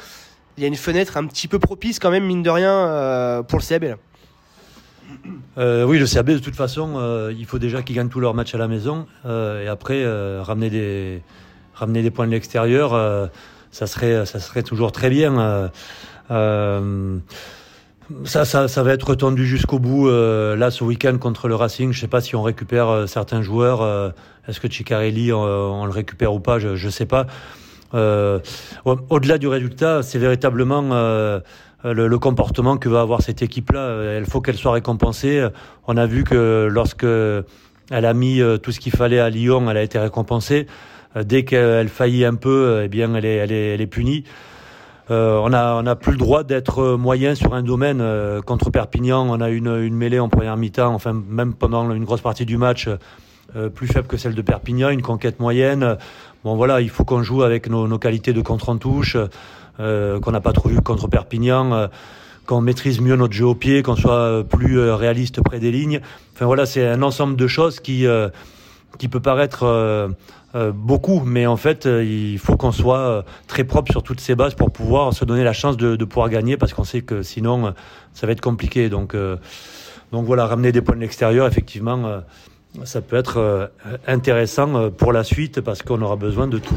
Il 0.59 0.63
y 0.63 0.65
a 0.65 0.69
une 0.69 0.77
fenêtre 0.77 1.17
un 1.17 1.25
petit 1.25 1.49
peu 1.49 1.59
propice 1.59 1.99
quand 1.99 2.11
même, 2.11 2.27
mine 2.27 2.43
de 2.43 2.51
rien, 2.51 3.43
pour 3.49 3.59
le 3.59 3.65
CAB. 3.65 3.85
Là. 3.85 3.97
Euh, 5.57 5.85
oui, 5.85 5.99
le 5.99 6.07
CAB, 6.07 6.33
de 6.33 6.39
toute 6.39 6.57
façon, 6.57 7.31
il 7.37 7.47
faut 7.47 7.59
déjà 7.59 7.83
qu'ils 7.83 7.97
gagnent 7.97 8.11
tous 8.11 8.21
leurs 8.21 8.35
matchs 8.35 8.55
à 8.55 8.59
la 8.59 8.69
maison 8.69 9.07
et 9.25 9.67
après 9.67 10.05
ramener 10.43 10.71
des 10.71 11.23
ramener 11.75 12.03
des 12.03 12.11
points 12.11 12.27
de 12.27 12.33
l'extérieur, 12.33 12.95
euh, 12.95 13.27
ça 13.71 13.87
serait 13.87 14.25
ça 14.27 14.39
serait 14.39 14.63
toujours 14.63 14.93
très 14.93 15.11
bien. 15.11 15.39
Euh, 15.39 15.69
euh, 16.31 17.19
ça, 18.25 18.45
ça, 18.45 18.69
ça, 18.69 18.83
va 18.83 18.93
être 18.93 19.15
tendu 19.15 19.47
jusqu'au 19.47 19.79
bout. 19.79 20.09
là, 20.11 20.71
ce 20.71 20.85
week-end 20.85 21.17
contre 21.17 21.49
le 21.49 21.55
Racing, 21.55 21.93
je 21.93 22.01
sais 22.01 22.09
pas 22.09 22.21
si 22.21 22.37
on 22.37 22.43
récupère 22.43 23.09
certains 23.09 23.41
joueurs. 23.41 24.13
Est-ce 24.47 24.61
que 24.61 24.71
Ciccarelli, 24.71 25.33
on, 25.33 25.87
le 25.87 25.91
récupère 25.91 26.35
ou 26.35 26.39
pas 26.39 26.59
Je 26.59 26.69
ne 26.73 26.91
sais 26.91 27.07
pas. 27.07 27.27
Au-delà 27.95 29.39
du 29.39 29.49
résultat, 29.49 30.03
c'est 30.03 30.19
véritablement 30.19 30.83
le, 31.83 32.09
le, 32.09 32.19
comportement 32.19 32.77
que 32.77 32.91
va 32.91 33.01
avoir 33.01 33.23
cette 33.23 33.41
équipe-là. 33.41 34.19
Il 34.19 34.27
faut 34.27 34.43
qu'elle 34.43 34.59
soit 34.59 34.73
récompensée. 34.73 35.49
On 35.87 35.97
a 35.97 36.05
vu 36.05 36.25
que 36.25 36.69
lorsque 36.71 37.07
elle 37.91 38.05
a 38.05 38.13
mis 38.13 38.43
tout 38.63 38.71
ce 38.71 38.81
qu'il 38.81 38.93
fallait 38.93 39.21
à 39.21 39.31
Lyon, 39.31 39.71
elle 39.71 39.79
a 39.79 39.83
été 39.83 39.99
récompensée. 39.99 40.67
Euh, 41.17 41.25
dès 41.25 41.45
qu'elle 41.45 41.89
faillit 41.89 42.25
un 42.25 42.35
peu, 42.35 42.83
eh 42.85 42.89
bien, 42.89 43.15
elle 43.15 43.25
est, 43.25 43.37
elle 43.37 43.53
est, 43.53 43.75
elle 43.75 43.81
est 43.81 43.87
punie. 43.87 44.25
Euh, 45.11 45.39
on 45.43 45.53
a 45.53 45.75
on 45.83 45.87
a 45.87 45.97
plus 45.97 46.13
le 46.13 46.19
droit 46.19 46.45
d'être 46.45 46.97
moyen 46.97 47.35
sur 47.35 47.55
un 47.55 47.63
domaine. 47.63 48.01
Euh, 48.01 48.41
contre 48.41 48.71
Perpignan, 48.71 49.27
on 49.29 49.41
a 49.41 49.51
une, 49.51 49.69
une 49.69 49.95
mêlée 49.95 50.19
en 50.19 50.29
première 50.29 50.57
mi-temps, 50.57 50.95
enfin 50.95 51.13
même 51.29 51.53
pendant 51.53 51.91
une 51.93 52.05
grosse 52.05 52.23
partie 52.23 52.47
du 52.47 52.57
match, 52.57 52.89
plus 53.75 53.87
faible 53.87 54.09
que 54.09 54.17
celle 54.17 54.35
de 54.35 54.43
Perpignan, 54.43 54.89
une 54.89 55.03
conquête 55.03 55.39
moyenne. 55.39 55.99
Bon 56.43 56.57
voilà, 56.57 56.81
il 56.81 56.91
faut 56.91 57.05
qu'on 57.05 57.23
joue 57.23 57.43
avec 57.43 57.69
nos, 57.69 57.87
nos, 57.87 57.99
qualités 57.99 58.33
de 58.33 58.41
contre 58.41 58.71
en 58.71 58.79
touche, 58.79 59.17
qu'on 59.77 60.31
n'a 60.33 60.41
pas 60.41 60.53
trop 60.53 60.71
vu 60.71 60.81
contre 60.81 61.07
Perpignan, 61.07 61.89
qu'on 62.47 62.61
maîtrise 62.63 63.01
mieux 63.01 63.15
notre 63.15 63.35
jeu 63.35 63.45
au 63.45 63.55
pied, 63.55 63.83
qu'on 63.83 63.95
soit 63.95 64.43
plus 64.43 64.81
réaliste 64.91 65.41
près 65.43 65.61
des 65.61 65.71
lignes. 65.71 66.01
Enfin 66.35 66.47
voilà, 66.47 66.67
c'est 66.67 66.85
un 66.85 67.03
ensemble 67.03 67.37
de 67.37 67.47
choses 67.47 67.79
qui 67.79 68.07
qui 68.99 69.09
peut 69.09 69.21
paraître 69.21 69.65
euh, 70.55 70.71
beaucoup, 70.73 71.21
mais 71.27 71.47
en 71.47 71.57
fait, 71.57 71.87
euh, 71.87 72.05
il 72.05 72.39
faut 72.39 72.57
qu'on 72.57 72.71
soit 72.71 72.99
euh, 72.99 73.23
très 73.49 73.65
propre 73.65 73.91
sur 73.91 74.05
toutes 74.05 74.21
ces 74.21 74.37
bases 74.37 74.55
pour 74.55 74.71
pouvoir 74.71 75.13
se 75.13 75.25
donner 75.25 75.43
la 75.43 75.53
chance 75.53 75.77
de, 75.77 75.97
de 75.97 76.05
pouvoir 76.05 76.29
gagner, 76.29 76.57
parce 76.57 76.73
qu'on 76.73 76.85
sait 76.85 77.03
que 77.03 77.25
sinon, 77.25 77.75
ça 78.13 78.27
va 78.27 78.33
être 78.33 78.41
compliqué. 78.41 78.89
Donc, 78.89 79.17
donc 80.13 80.25
voilà, 80.27 80.47
ramener 80.47 80.71
des 80.71 80.81
points 80.81 80.95
de 80.95 81.01
l'extérieur, 81.01 81.47
effectivement, 81.49 82.23
ça 82.85 83.01
peut 83.01 83.17
être 83.17 83.71
intéressant 84.07 84.91
pour 84.91 85.13
la 85.13 85.25
suite, 85.25 85.61
parce 85.61 85.83
qu'on 85.83 86.01
aura 86.03 86.17
besoin 86.17 86.47
de 86.47 86.59
tout. 86.59 86.77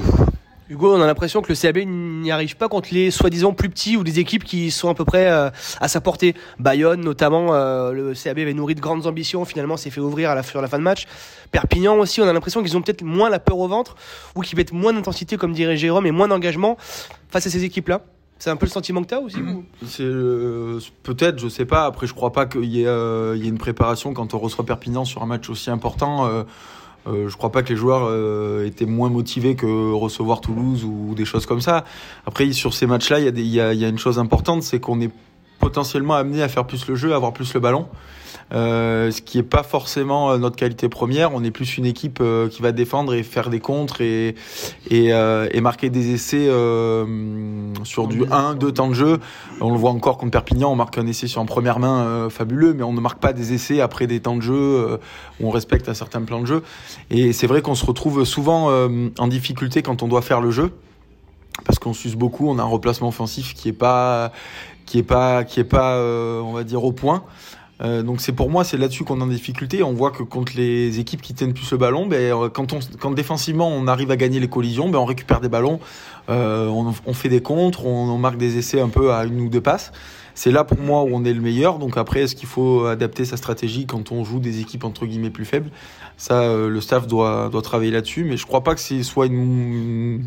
Hugo, 0.69 0.93
on 0.93 1.01
a 1.01 1.05
l'impression 1.05 1.41
que 1.41 1.47
le 1.47 1.55
CAB 1.55 1.77
n'y 1.87 2.29
arrive 2.29 2.57
pas 2.57 2.67
contre 2.67 2.89
les 2.91 3.09
soi-disant 3.09 3.53
plus 3.53 3.69
petits 3.69 3.95
ou 3.95 4.03
des 4.03 4.19
équipes 4.19 4.43
qui 4.43 4.69
sont 4.69 4.89
à 4.89 4.93
peu 4.93 5.05
près 5.05 5.31
euh, 5.31 5.49
à 5.79 5.87
sa 5.87 6.01
portée. 6.01 6.35
Bayonne, 6.59 6.99
notamment, 6.99 7.53
euh, 7.53 7.93
le 7.93 8.13
CAB 8.13 8.39
avait 8.39 8.53
nourri 8.53 8.75
de 8.75 8.81
grandes 8.81 9.07
ambitions, 9.07 9.45
finalement 9.45 9.77
s'est 9.77 9.91
fait 9.91 10.01
ouvrir 10.01 10.29
à 10.29 10.35
la, 10.35 10.43
fin 10.43 10.77
de 10.77 10.83
match. 10.83 11.05
Perpignan 11.51 11.97
aussi, 11.97 12.19
on 12.19 12.27
a 12.27 12.33
l'impression 12.33 12.61
qu'ils 12.63 12.75
ont 12.75 12.81
peut-être 12.81 13.01
moins 13.01 13.29
la 13.29 13.39
peur 13.39 13.57
au 13.57 13.67
ventre 13.69 13.95
ou 14.35 14.41
qu'ils 14.41 14.57
mettent 14.57 14.73
moins 14.73 14.91
d'intensité, 14.91 15.37
comme 15.37 15.53
dirait 15.53 15.77
Jérôme, 15.77 16.05
et 16.05 16.11
moins 16.11 16.27
d'engagement 16.27 16.75
face 17.29 17.47
à 17.47 17.49
ces 17.49 17.63
équipes-là. 17.63 18.01
C'est 18.37 18.49
un 18.49 18.57
peu 18.57 18.65
le 18.65 18.71
sentiment 18.71 19.01
que 19.01 19.07
tu 19.07 19.15
as 19.15 19.21
aussi 19.21 19.37
C'est 19.85 20.03
euh, 20.03 20.79
peut-être, 21.01 21.39
je 21.39 21.47
sais 21.47 21.65
pas. 21.65 21.85
Après, 21.85 22.07
je 22.07 22.13
crois 22.13 22.33
pas 22.33 22.45
qu'il 22.45 22.65
y, 22.65 22.83
ait, 22.83 23.37
une 23.37 23.57
préparation 23.57 24.13
quand 24.13 24.33
on 24.33 24.37
reçoit 24.37 24.65
Perpignan 24.65 25.05
sur 25.05 25.23
un 25.23 25.27
match 25.27 25.49
aussi 25.49 25.69
important. 25.69 26.45
Je 27.27 27.35
crois 27.35 27.51
pas 27.51 27.63
que 27.63 27.69
les 27.69 27.75
joueurs 27.75 28.07
euh, 28.09 28.65
étaient 28.65 28.85
moins 28.85 29.09
motivés 29.09 29.55
que 29.55 29.93
recevoir 29.93 30.41
Toulouse 30.41 30.83
ou 30.83 31.13
des 31.15 31.25
choses 31.25 31.45
comme 31.45 31.61
ça. 31.61 31.85
Après, 32.25 32.51
sur 32.51 32.73
ces 32.73 32.87
matchs-là, 32.87 33.19
il 33.19 33.39
y, 33.39 33.41
y, 33.41 33.55
y, 33.55 33.85
a 33.85 33.87
une 33.87 33.99
chose 33.99 34.19
importante, 34.19 34.63
c'est 34.63 34.79
qu'on 34.79 34.99
est 35.01 35.11
potentiellement 35.59 36.15
amené 36.15 36.41
à 36.41 36.47
faire 36.47 36.65
plus 36.65 36.87
le 36.87 36.95
jeu, 36.95 37.13
à 37.13 37.15
avoir 37.15 37.33
plus 37.33 37.53
le 37.53 37.59
ballon. 37.59 37.87
Euh, 38.53 39.11
ce 39.11 39.21
qui 39.21 39.39
est 39.39 39.43
pas 39.43 39.63
forcément 39.63 40.31
euh, 40.31 40.37
notre 40.37 40.55
qualité 40.55 40.87
première. 40.87 41.33
On 41.33 41.43
est 41.43 41.51
plus 41.51 41.77
une 41.77 41.85
équipe 41.85 42.19
euh, 42.21 42.47
qui 42.47 42.61
va 42.61 42.71
défendre 42.71 43.13
et 43.13 43.23
faire 43.23 43.49
des 43.49 43.59
contres 43.59 43.99
et, 43.99 44.35
et, 44.89 45.13
euh, 45.13 45.49
et 45.51 45.59
marquer 45.59 45.89
des 45.89 46.13
essais 46.13 46.47
sur 47.83 48.07
du 48.07 48.23
1, 48.31 48.55
2 48.55 48.71
temps 48.71 48.87
de 48.87 48.93
jeu. 48.93 49.19
On 49.59 49.71
le 49.71 49.77
voit 49.77 49.91
encore 49.91 50.17
contre 50.17 50.31
Perpignan, 50.31 50.71
on 50.71 50.75
marque 50.75 50.97
un 50.97 51.07
essai 51.07 51.27
sur 51.27 51.41
en 51.41 51.45
première 51.45 51.79
main 51.79 52.29
fabuleux, 52.29 52.73
mais 52.73 52.83
on 52.83 52.93
ne 52.93 53.01
marque 53.01 53.19
pas 53.19 53.33
des 53.33 53.53
essais 53.53 53.81
après 53.81 54.07
des 54.07 54.19
temps 54.19 54.35
de 54.35 54.41
jeu 54.41 54.99
où 55.39 55.47
on 55.47 55.49
respecte 55.49 55.89
un 55.89 55.93
certain 55.93 56.21
plan 56.21 56.41
de 56.41 56.45
jeu. 56.45 56.63
Et 57.09 57.33
c'est 57.33 57.47
vrai 57.47 57.61
qu'on 57.61 57.75
se 57.75 57.85
retrouve 57.85 58.23
souvent 58.23 58.69
en 59.17 59.27
difficulté 59.27 59.81
quand 59.81 60.03
on 60.03 60.07
doit 60.07 60.21
faire 60.21 60.41
le 60.41 60.51
jeu 60.51 60.71
parce 61.65 61.79
qu'on 61.79 61.93
s'use 61.93 62.15
beaucoup, 62.15 62.49
on 62.49 62.59
a 62.59 62.61
un 62.61 62.67
replacement 62.67 63.07
offensif 63.07 63.53
qui 63.55 63.69
est 63.69 63.73
pas 63.73 64.31
qui 64.87 64.97
est 64.97 65.03
pas 65.03 65.43
qui 65.43 65.59
est 65.59 65.63
pas 65.63 66.01
on 66.01 66.53
va 66.53 66.63
dire 66.63 66.83
au 66.83 66.91
point. 66.91 67.23
Euh, 67.81 68.01
donc 68.01 68.21
c'est 68.21 68.31
pour 68.31 68.49
moi 68.49 68.63
c'est 68.63 68.77
là-dessus 68.77 69.03
qu'on 69.03 69.19
est 69.19 69.23
en 69.23 69.27
difficulté. 69.27 69.83
On 69.83 69.93
voit 69.93 70.11
que 70.11 70.23
contre 70.23 70.53
les 70.55 70.99
équipes 70.99 71.21
qui 71.21 71.33
tiennent 71.33 71.53
plus 71.53 71.71
le 71.71 71.77
ballon, 71.77 72.07
ben, 72.07 72.17
euh, 72.17 72.49
quand, 72.49 72.73
on, 72.73 72.79
quand 72.99 73.11
défensivement 73.11 73.69
on 73.69 73.87
arrive 73.87 74.09
à 74.11 74.17
gagner 74.17 74.39
les 74.39 74.47
collisions, 74.47 74.89
ben, 74.89 74.97
on 74.97 75.05
récupère 75.05 75.41
des 75.41 75.49
ballons, 75.49 75.79
euh, 76.29 76.67
on, 76.67 77.13
fait 77.13 77.29
des 77.29 77.41
contres, 77.41 77.85
on, 77.85 78.09
on, 78.09 78.17
marque 78.17 78.37
des 78.37 78.57
essais 78.57 78.81
un 78.81 78.89
peu 78.89 79.13
à 79.13 79.25
une 79.25 79.39
ou 79.41 79.49
deux 79.49 79.61
passes 79.61 79.91
c'est 80.37 80.51
là 80.51 80.63
pour 80.63 80.77
moi 80.77 81.01
où 81.01 81.09
on 81.13 81.25
est 81.25 81.33
le 81.33 81.41
meilleur. 81.41 81.79
Donc 81.79 81.97
après, 81.97 82.21
est-ce 82.21 82.35
qu'il 82.35 82.47
faut 82.47 82.85
adapter 82.85 83.25
sa 83.25 83.37
stratégie 83.37 83.87
quand 83.87 84.11
on 84.11 84.23
joue 84.23 84.39
des 84.39 84.59
équipes 84.59 84.83
entre 84.83 85.07
guillemets 85.07 85.31
plus 85.31 85.45
faibles? 85.45 85.71
Ça, 86.15 86.41
euh, 86.41 86.69
le 86.69 86.79
staff 86.79 87.07
doit, 87.07 87.49
doit 87.51 87.63
travailler 87.63 87.89
là-dessus. 87.89 88.23
Mais 88.23 88.37
je 88.37 88.45
crois 88.45 88.63
pas 88.63 88.75
que 88.75 88.79
ce 88.79 89.01
soit 89.01 89.25
une, 89.25 90.21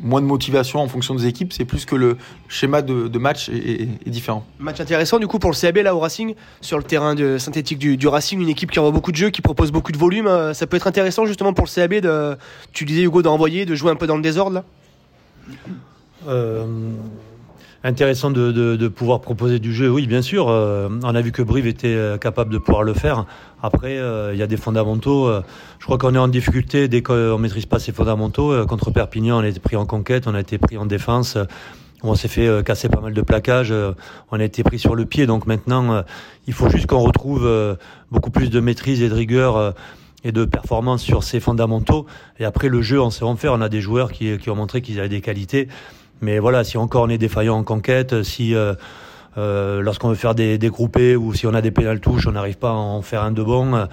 moins 0.00 0.20
de 0.20 0.26
motivation 0.26 0.80
en 0.80 0.88
fonction 0.88 1.14
des 1.14 1.28
équipes. 1.28 1.52
C'est 1.52 1.64
plus 1.64 1.84
que 1.84 1.94
le 1.94 2.16
schéma 2.48 2.82
de, 2.82 3.06
de 3.06 3.18
match 3.20 3.48
est, 3.48 3.82
est, 4.04 4.10
différent. 4.10 4.44
Match 4.58 4.80
intéressant 4.80 5.20
du 5.20 5.28
coup 5.28 5.38
pour 5.38 5.52
le 5.52 5.56
CAB 5.56 5.76
là 5.76 5.94
au 5.94 6.00
Racing 6.00 6.34
sur 6.60 6.76
le 6.76 6.82
terrain 6.82 7.14
de 7.14 7.38
synthétique 7.38 7.78
du, 7.78 7.96
du, 7.96 8.08
Racing, 8.08 8.40
une 8.40 8.48
équipe 8.48 8.72
qui 8.72 8.80
envoie 8.80 8.90
beaucoup 8.90 9.12
de 9.12 9.16
jeux, 9.16 9.30
qui 9.30 9.40
propose 9.40 9.70
beaucoup 9.70 9.92
de 9.92 9.98
volume. 9.98 10.26
Euh, 10.26 10.52
ça 10.52 10.66
peut 10.66 10.76
être 10.76 10.88
intéressant 10.88 11.26
justement 11.26 11.52
pour 11.52 11.66
le 11.66 11.72
CAB 11.72 12.00
de, 12.00 12.36
tu 12.72 12.84
disais 12.84 13.02
Hugo 13.02 13.22
d'envoyer, 13.22 13.66
de 13.66 13.76
jouer 13.76 13.92
un 13.92 13.96
peu 13.96 14.08
dans 14.08 14.16
le 14.16 14.22
désordre 14.22 14.54
là? 14.54 14.64
Euh 16.26 16.66
intéressant 17.84 18.30
de, 18.30 18.50
de, 18.50 18.76
de, 18.76 18.88
pouvoir 18.88 19.20
proposer 19.20 19.58
du 19.58 19.72
jeu. 19.72 19.90
Oui, 19.90 20.06
bien 20.06 20.22
sûr. 20.22 20.48
Euh, 20.48 20.88
on 21.04 21.14
a 21.14 21.20
vu 21.20 21.32
que 21.32 21.42
Brive 21.42 21.66
était 21.66 21.88
euh, 21.88 22.16
capable 22.16 22.50
de 22.50 22.58
pouvoir 22.58 22.82
le 22.82 22.94
faire. 22.94 23.26
Après, 23.62 23.98
euh, 23.98 24.32
il 24.32 24.38
y 24.38 24.42
a 24.42 24.46
des 24.46 24.56
fondamentaux. 24.56 25.26
Euh, 25.26 25.42
je 25.78 25.84
crois 25.84 25.98
qu'on 25.98 26.14
est 26.14 26.18
en 26.18 26.28
difficulté 26.28 26.88
dès 26.88 27.02
qu'on 27.02 27.38
maîtrise 27.38 27.66
pas 27.66 27.78
ces 27.78 27.92
fondamentaux. 27.92 28.52
Euh, 28.52 28.64
contre 28.64 28.90
Perpignan, 28.90 29.38
on 29.38 29.42
a 29.42 29.48
été 29.48 29.60
pris 29.60 29.76
en 29.76 29.84
conquête, 29.84 30.26
on 30.26 30.34
a 30.34 30.40
été 30.40 30.56
pris 30.56 30.78
en 30.78 30.86
défense. 30.86 31.36
On 32.02 32.14
s'est 32.14 32.28
fait 32.28 32.62
casser 32.66 32.90
pas 32.90 33.00
mal 33.00 33.14
de 33.14 33.22
plaquages. 33.22 33.72
on 34.30 34.38
a 34.38 34.44
été 34.44 34.62
pris 34.62 34.78
sur 34.78 34.94
le 34.94 35.06
pied. 35.06 35.26
Donc 35.26 35.46
maintenant, 35.46 36.04
il 36.46 36.52
faut 36.52 36.68
juste 36.68 36.86
qu'on 36.86 36.98
retrouve 36.98 37.50
beaucoup 38.10 38.30
plus 38.30 38.50
de 38.50 38.60
maîtrise 38.60 39.00
et 39.00 39.08
de 39.08 39.14
rigueur 39.14 39.72
et 40.22 40.30
de 40.30 40.44
performance 40.44 41.00
sur 41.00 41.22
ces 41.22 41.40
fondamentaux. 41.40 42.04
Et 42.38 42.44
après, 42.44 42.68
le 42.68 42.82
jeu, 42.82 43.00
on 43.00 43.08
sait 43.08 43.24
en 43.24 43.36
faire. 43.36 43.54
On 43.54 43.62
a 43.62 43.70
des 43.70 43.80
joueurs 43.80 44.12
qui, 44.12 44.36
qui 44.36 44.50
ont 44.50 44.54
montré 44.54 44.82
qu'ils 44.82 44.98
avaient 44.98 45.08
des 45.08 45.22
qualités. 45.22 45.68
Mais 46.20 46.38
voilà, 46.38 46.64
si 46.64 46.78
encore 46.78 47.04
on 47.04 47.08
est 47.08 47.18
défaillant 47.18 47.56
en 47.56 47.64
conquête, 47.64 48.22
si 48.22 48.54
euh, 48.54 48.74
euh, 49.36 49.80
lorsqu'on 49.80 50.08
veut 50.08 50.14
faire 50.14 50.34
des, 50.34 50.58
des, 50.58 50.68
groupés 50.68 51.16
ou 51.16 51.34
si 51.34 51.46
on 51.46 51.54
a 51.54 51.60
des 51.60 51.70
pénales 51.70 52.00
touches, 52.00 52.26
on 52.26 52.32
n'arrive 52.32 52.56
pas 52.56 52.70
à 52.70 52.74
en 52.74 53.02
faire 53.02 53.22
un 53.22 53.32
de 53.32 53.42
bon. 53.42 53.86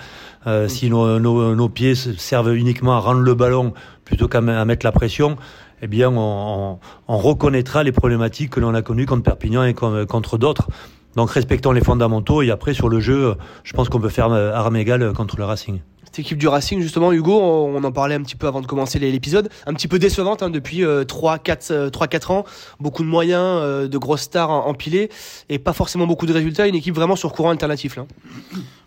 Euh, 0.48 0.68
si 0.68 0.90
nos, 0.90 1.20
nos, 1.20 1.56
nos, 1.56 1.70
pieds 1.70 1.96
servent 1.96 2.56
uniquement 2.56 2.94
à 2.94 3.00
rendre 3.00 3.22
le 3.22 3.34
ballon 3.34 3.74
plutôt 4.06 4.28
qu'à 4.28 4.42
mettre 4.42 4.86
la 4.86 4.92
pression, 4.92 5.38
eh 5.82 5.88
bien, 5.88 6.12
on, 6.16 6.80
on, 7.08 7.18
reconnaîtra 7.18 7.84
les 7.84 7.92
problématiques 7.92 8.51
que 8.51 8.60
l'on 8.60 8.74
a 8.74 8.82
connues 8.82 9.06
contre 9.06 9.24
Perpignan 9.24 9.63
et 9.63 9.74
contre 9.74 10.38
d'autres. 10.38 10.68
Donc, 11.16 11.32
respectons 11.32 11.72
les 11.72 11.82
fondamentaux 11.82 12.42
et 12.42 12.51
après, 12.51 12.74
sur 12.74 12.88
le 12.88 13.00
jeu, 13.00 13.36
je 13.63 13.74
pense 13.74 13.90
qu'on 13.90 14.00
peut 14.00 14.10
faire 14.10 14.32
arme 14.32 14.75
égale 14.75 15.12
contre 15.13 15.38
le 15.38 15.44
Racing 15.44 15.80
cette 16.12 16.20
équipe 16.20 16.38
du 16.38 16.50
Racing, 16.50 16.82
justement, 16.82 17.13
Hugo, 17.13 17.39
on 17.39 17.82
en 17.82 17.91
parlait 17.94 18.15
un 18.15 18.22
petit 18.22 18.36
peu 18.36 18.46
avant 18.46 18.60
de 18.60 18.68
commencer 18.68 19.00
l'épisode, 19.00 19.48
un 19.65 19.74
petit 19.74 19.88
peu 19.88 19.98
décevante 19.98 20.44
hein, 20.44 20.50
depuis 20.50 20.84
euh, 20.84 21.06
3-4 21.06 21.72
euh, 21.72 22.34
ans, 22.34 22.46
beaucoup 22.82 23.03
de 23.03 23.08
moyens, 23.08 23.41
euh, 23.41 23.88
de 23.88 23.98
grosses 23.98 24.24
stars 24.24 24.50
empilées, 24.50 25.10
et 25.48 25.58
pas 25.58 25.72
forcément 25.72 26.08
beaucoup 26.08 26.25
de 26.25 26.34
résultats, 26.34 26.68
une 26.68 26.75
équipe 26.75 26.96
vraiment 26.96 27.15
sur 27.15 27.32
courant 27.32 27.51
alternatif. 27.51 27.96
Là. 27.96 28.06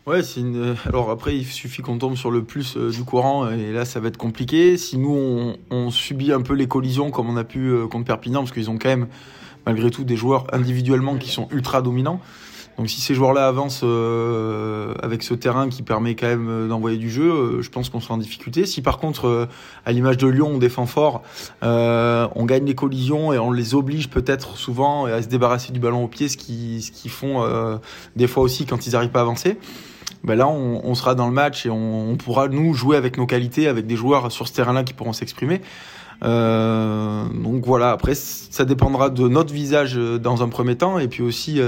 Ouais. 0.06 0.20
Euh, 0.36 0.74
alors 0.84 1.10
après, 1.10 1.34
il 1.34 1.46
suffit 1.46 1.80
qu'on 1.80 1.96
tombe 1.96 2.14
sur 2.14 2.30
le 2.30 2.44
plus 2.44 2.76
euh, 2.76 2.90
du 2.90 3.04
courant, 3.04 3.48
et 3.50 3.72
là, 3.72 3.86
ça 3.86 4.00
va 4.00 4.08
être 4.08 4.18
compliqué. 4.18 4.76
Si 4.76 4.98
nous, 4.98 5.54
on, 5.70 5.90
subit 5.90 6.30
un 6.30 6.42
peu 6.42 6.52
les 6.52 6.68
collisions 6.68 7.10
comme 7.10 7.30
on 7.30 7.38
a 7.38 7.44
pu 7.44 7.72
contre 7.90 8.04
Perpignan, 8.04 8.40
parce 8.40 8.52
qu'ils 8.52 8.68
ont 8.68 8.76
quand 8.76 8.90
même 8.90 9.06
malgré 9.64 9.90
tout 9.90 10.04
des 10.04 10.16
joueurs 10.16 10.46
individuellement 10.52 11.16
qui 11.16 11.30
sont 11.30 11.48
ultra 11.50 11.80
dominants. 11.80 12.20
Donc 12.76 12.88
si 12.88 13.00
ces 13.00 13.14
joueurs-là 13.14 13.46
avancent 13.46 13.82
euh, 13.84 14.94
avec 15.00 15.22
ce 15.22 15.34
terrain 15.34 15.68
qui 15.68 15.82
permet 15.82 16.14
quand 16.14 16.26
même 16.26 16.48
euh, 16.48 16.68
d'envoyer 16.68 16.96
du 16.98 17.08
jeu, 17.08 17.30
euh, 17.30 17.62
je 17.62 17.70
pense 17.70 17.88
qu'on 17.88 18.00
sera 18.00 18.14
en 18.14 18.18
difficulté. 18.18 18.66
Si 18.66 18.82
par 18.82 18.98
contre, 18.98 19.48
à 19.86 19.92
l'image 19.92 20.16
de 20.16 20.26
Lyon, 20.26 20.52
on 20.54 20.58
défend 20.58 20.86
fort, 20.86 21.22
on 21.62 22.44
gagne 22.46 22.64
les 22.64 22.74
collisions 22.74 23.32
et 23.32 23.38
on 23.38 23.52
les 23.52 23.74
oblige 23.74 24.10
peut-être 24.10 24.56
souvent 24.56 25.06
à 25.06 25.22
se 25.22 25.28
débarrasser 25.28 25.72
du 25.72 25.80
ballon 25.80 26.04
au 26.04 26.08
pied, 26.08 26.28
ce 26.28 26.36
qu'ils 26.36 26.82
ce 26.82 26.90
qu'ils 26.90 27.10
font 27.10 27.44
des 28.16 28.26
fois 28.26 28.42
aussi 28.42 28.66
quand 28.66 28.86
ils 28.86 28.92
n'arrivent 28.92 29.10
pas 29.10 29.20
à 29.20 29.22
avancer. 29.22 29.58
Ben 30.22 30.36
là, 30.36 30.48
on, 30.48 30.80
on, 30.84 30.94
sera 30.94 31.14
dans 31.14 31.26
le 31.26 31.34
match 31.34 31.66
et 31.66 31.70
on, 31.70 32.10
on, 32.10 32.16
pourra 32.16 32.48
nous 32.48 32.72
jouer 32.72 32.96
avec 32.96 33.18
nos 33.18 33.26
qualités, 33.26 33.68
avec 33.68 33.86
des 33.86 33.96
joueurs 33.96 34.32
sur 34.32 34.48
ce 34.48 34.54
terrain-là 34.54 34.82
qui 34.82 34.94
pourront 34.94 35.12
s'exprimer. 35.12 35.60
Euh, 36.22 37.24
donc 37.28 37.66
voilà. 37.66 37.90
Après, 37.90 38.14
ça 38.14 38.64
dépendra 38.64 39.10
de 39.10 39.28
notre 39.28 39.52
visage 39.52 39.96
dans 39.96 40.42
un 40.42 40.48
premier 40.48 40.76
temps 40.76 40.98
et 40.98 41.08
puis 41.08 41.22
aussi 41.22 41.60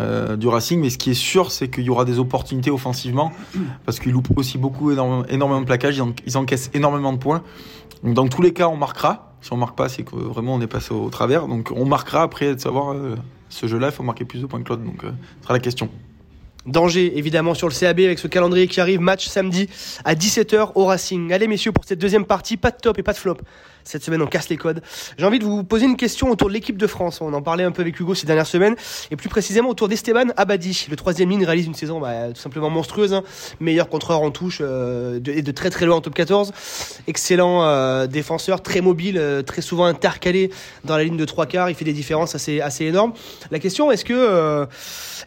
euh, 0.00 0.36
du 0.36 0.48
Racing. 0.48 0.80
Mais 0.80 0.90
ce 0.90 0.98
qui 0.98 1.10
est 1.10 1.14
sûr, 1.14 1.50
c'est 1.50 1.68
qu'il 1.68 1.84
y 1.84 1.90
aura 1.90 2.04
des 2.04 2.18
opportunités 2.18 2.70
offensivement 2.70 3.32
parce 3.84 3.98
qu'ils 3.98 4.12
loupent 4.12 4.36
aussi 4.36 4.58
beaucoup, 4.58 4.90
énormément, 4.90 5.60
de 5.60 5.66
plaquages. 5.66 6.00
Ils, 6.26 6.36
encaissent 6.36 6.70
énormément 6.74 7.12
de 7.12 7.18
points. 7.18 7.42
Donc, 8.02 8.14
dans 8.14 8.28
tous 8.28 8.42
les 8.42 8.52
cas, 8.52 8.68
on 8.68 8.76
marquera. 8.76 9.28
Si 9.40 9.52
on 9.52 9.56
marque 9.56 9.76
pas, 9.76 9.88
c'est 9.88 10.02
que 10.02 10.16
vraiment 10.16 10.54
on 10.54 10.60
est 10.60 10.66
passé 10.66 10.92
au 10.92 11.08
travers. 11.10 11.46
Donc 11.46 11.72
on 11.74 11.84
marquera 11.84 12.22
après 12.22 12.54
de 12.54 12.60
savoir 12.60 12.92
euh, 12.92 13.14
ce 13.48 13.66
jeu-là, 13.66 13.88
il 13.88 13.92
faut 13.92 14.02
marquer 14.02 14.24
plus 14.24 14.40
de 14.40 14.46
points 14.46 14.62
que 14.62 14.68
l'autre. 14.68 14.82
Donc 14.82 15.04
euh, 15.04 15.10
ce 15.38 15.44
sera 15.44 15.54
la 15.54 15.60
question. 15.60 15.88
Danger 16.66 17.16
évidemment 17.16 17.54
sur 17.54 17.68
le 17.68 17.74
CAB 17.74 18.00
avec 18.00 18.18
ce 18.18 18.26
calendrier 18.26 18.66
qui 18.66 18.80
arrive. 18.80 19.00
Match 19.00 19.26
samedi 19.26 19.68
à 20.04 20.14
17h 20.14 20.72
au 20.74 20.86
Racing. 20.86 21.32
Allez 21.32 21.46
messieurs 21.46 21.72
pour 21.72 21.84
cette 21.84 21.98
deuxième 21.98 22.24
partie, 22.24 22.56
pas 22.56 22.70
de 22.70 22.76
top 22.76 22.98
et 22.98 23.02
pas 23.02 23.12
de 23.12 23.18
flop. 23.18 23.38
Cette 23.88 24.04
semaine 24.04 24.20
on 24.20 24.26
casse 24.26 24.50
les 24.50 24.58
codes. 24.58 24.82
J'ai 25.16 25.24
envie 25.24 25.38
de 25.38 25.44
vous 25.44 25.64
poser 25.64 25.86
une 25.86 25.96
question 25.96 26.30
autour 26.30 26.48
de 26.48 26.52
l'équipe 26.52 26.76
de 26.76 26.86
France. 26.86 27.22
On 27.22 27.32
en 27.32 27.40
parlait 27.40 27.64
un 27.64 27.70
peu 27.70 27.80
avec 27.80 27.98
Hugo 27.98 28.14
ces 28.14 28.26
dernières 28.26 28.46
semaines 28.46 28.76
et 29.10 29.16
plus 29.16 29.30
précisément 29.30 29.70
autour 29.70 29.88
d'Esteban 29.88 30.26
Abadi. 30.36 30.88
Le 30.90 30.96
troisième 30.96 31.30
ligne 31.30 31.42
réalise 31.46 31.64
une 31.64 31.74
saison 31.74 31.98
bah, 31.98 32.28
tout 32.34 32.40
simplement 32.40 32.68
monstrueuse. 32.68 33.14
Hein. 33.14 33.22
Meilleur 33.60 33.88
contreur 33.88 34.20
en 34.20 34.30
touche 34.30 34.58
euh, 34.60 35.20
et 35.24 35.40
de 35.40 35.52
très 35.52 35.70
très 35.70 35.86
loin 35.86 35.96
en 35.96 36.00
top 36.02 36.12
14. 36.12 36.52
Excellent 37.06 37.62
euh, 37.62 38.06
défenseur, 38.06 38.62
très 38.62 38.82
mobile, 38.82 39.16
euh, 39.16 39.40
très 39.40 39.62
souvent 39.62 39.86
intercalé 39.86 40.50
dans 40.84 40.98
la 40.98 41.04
ligne 41.04 41.16
de 41.16 41.24
trois 41.24 41.46
quarts. 41.46 41.70
Il 41.70 41.74
fait 41.74 41.86
des 41.86 41.94
différences 41.94 42.34
assez 42.34 42.60
assez 42.60 42.84
énormes. 42.84 43.14
La 43.50 43.58
question 43.58 43.90
est-ce 43.90 44.04
que 44.04 44.66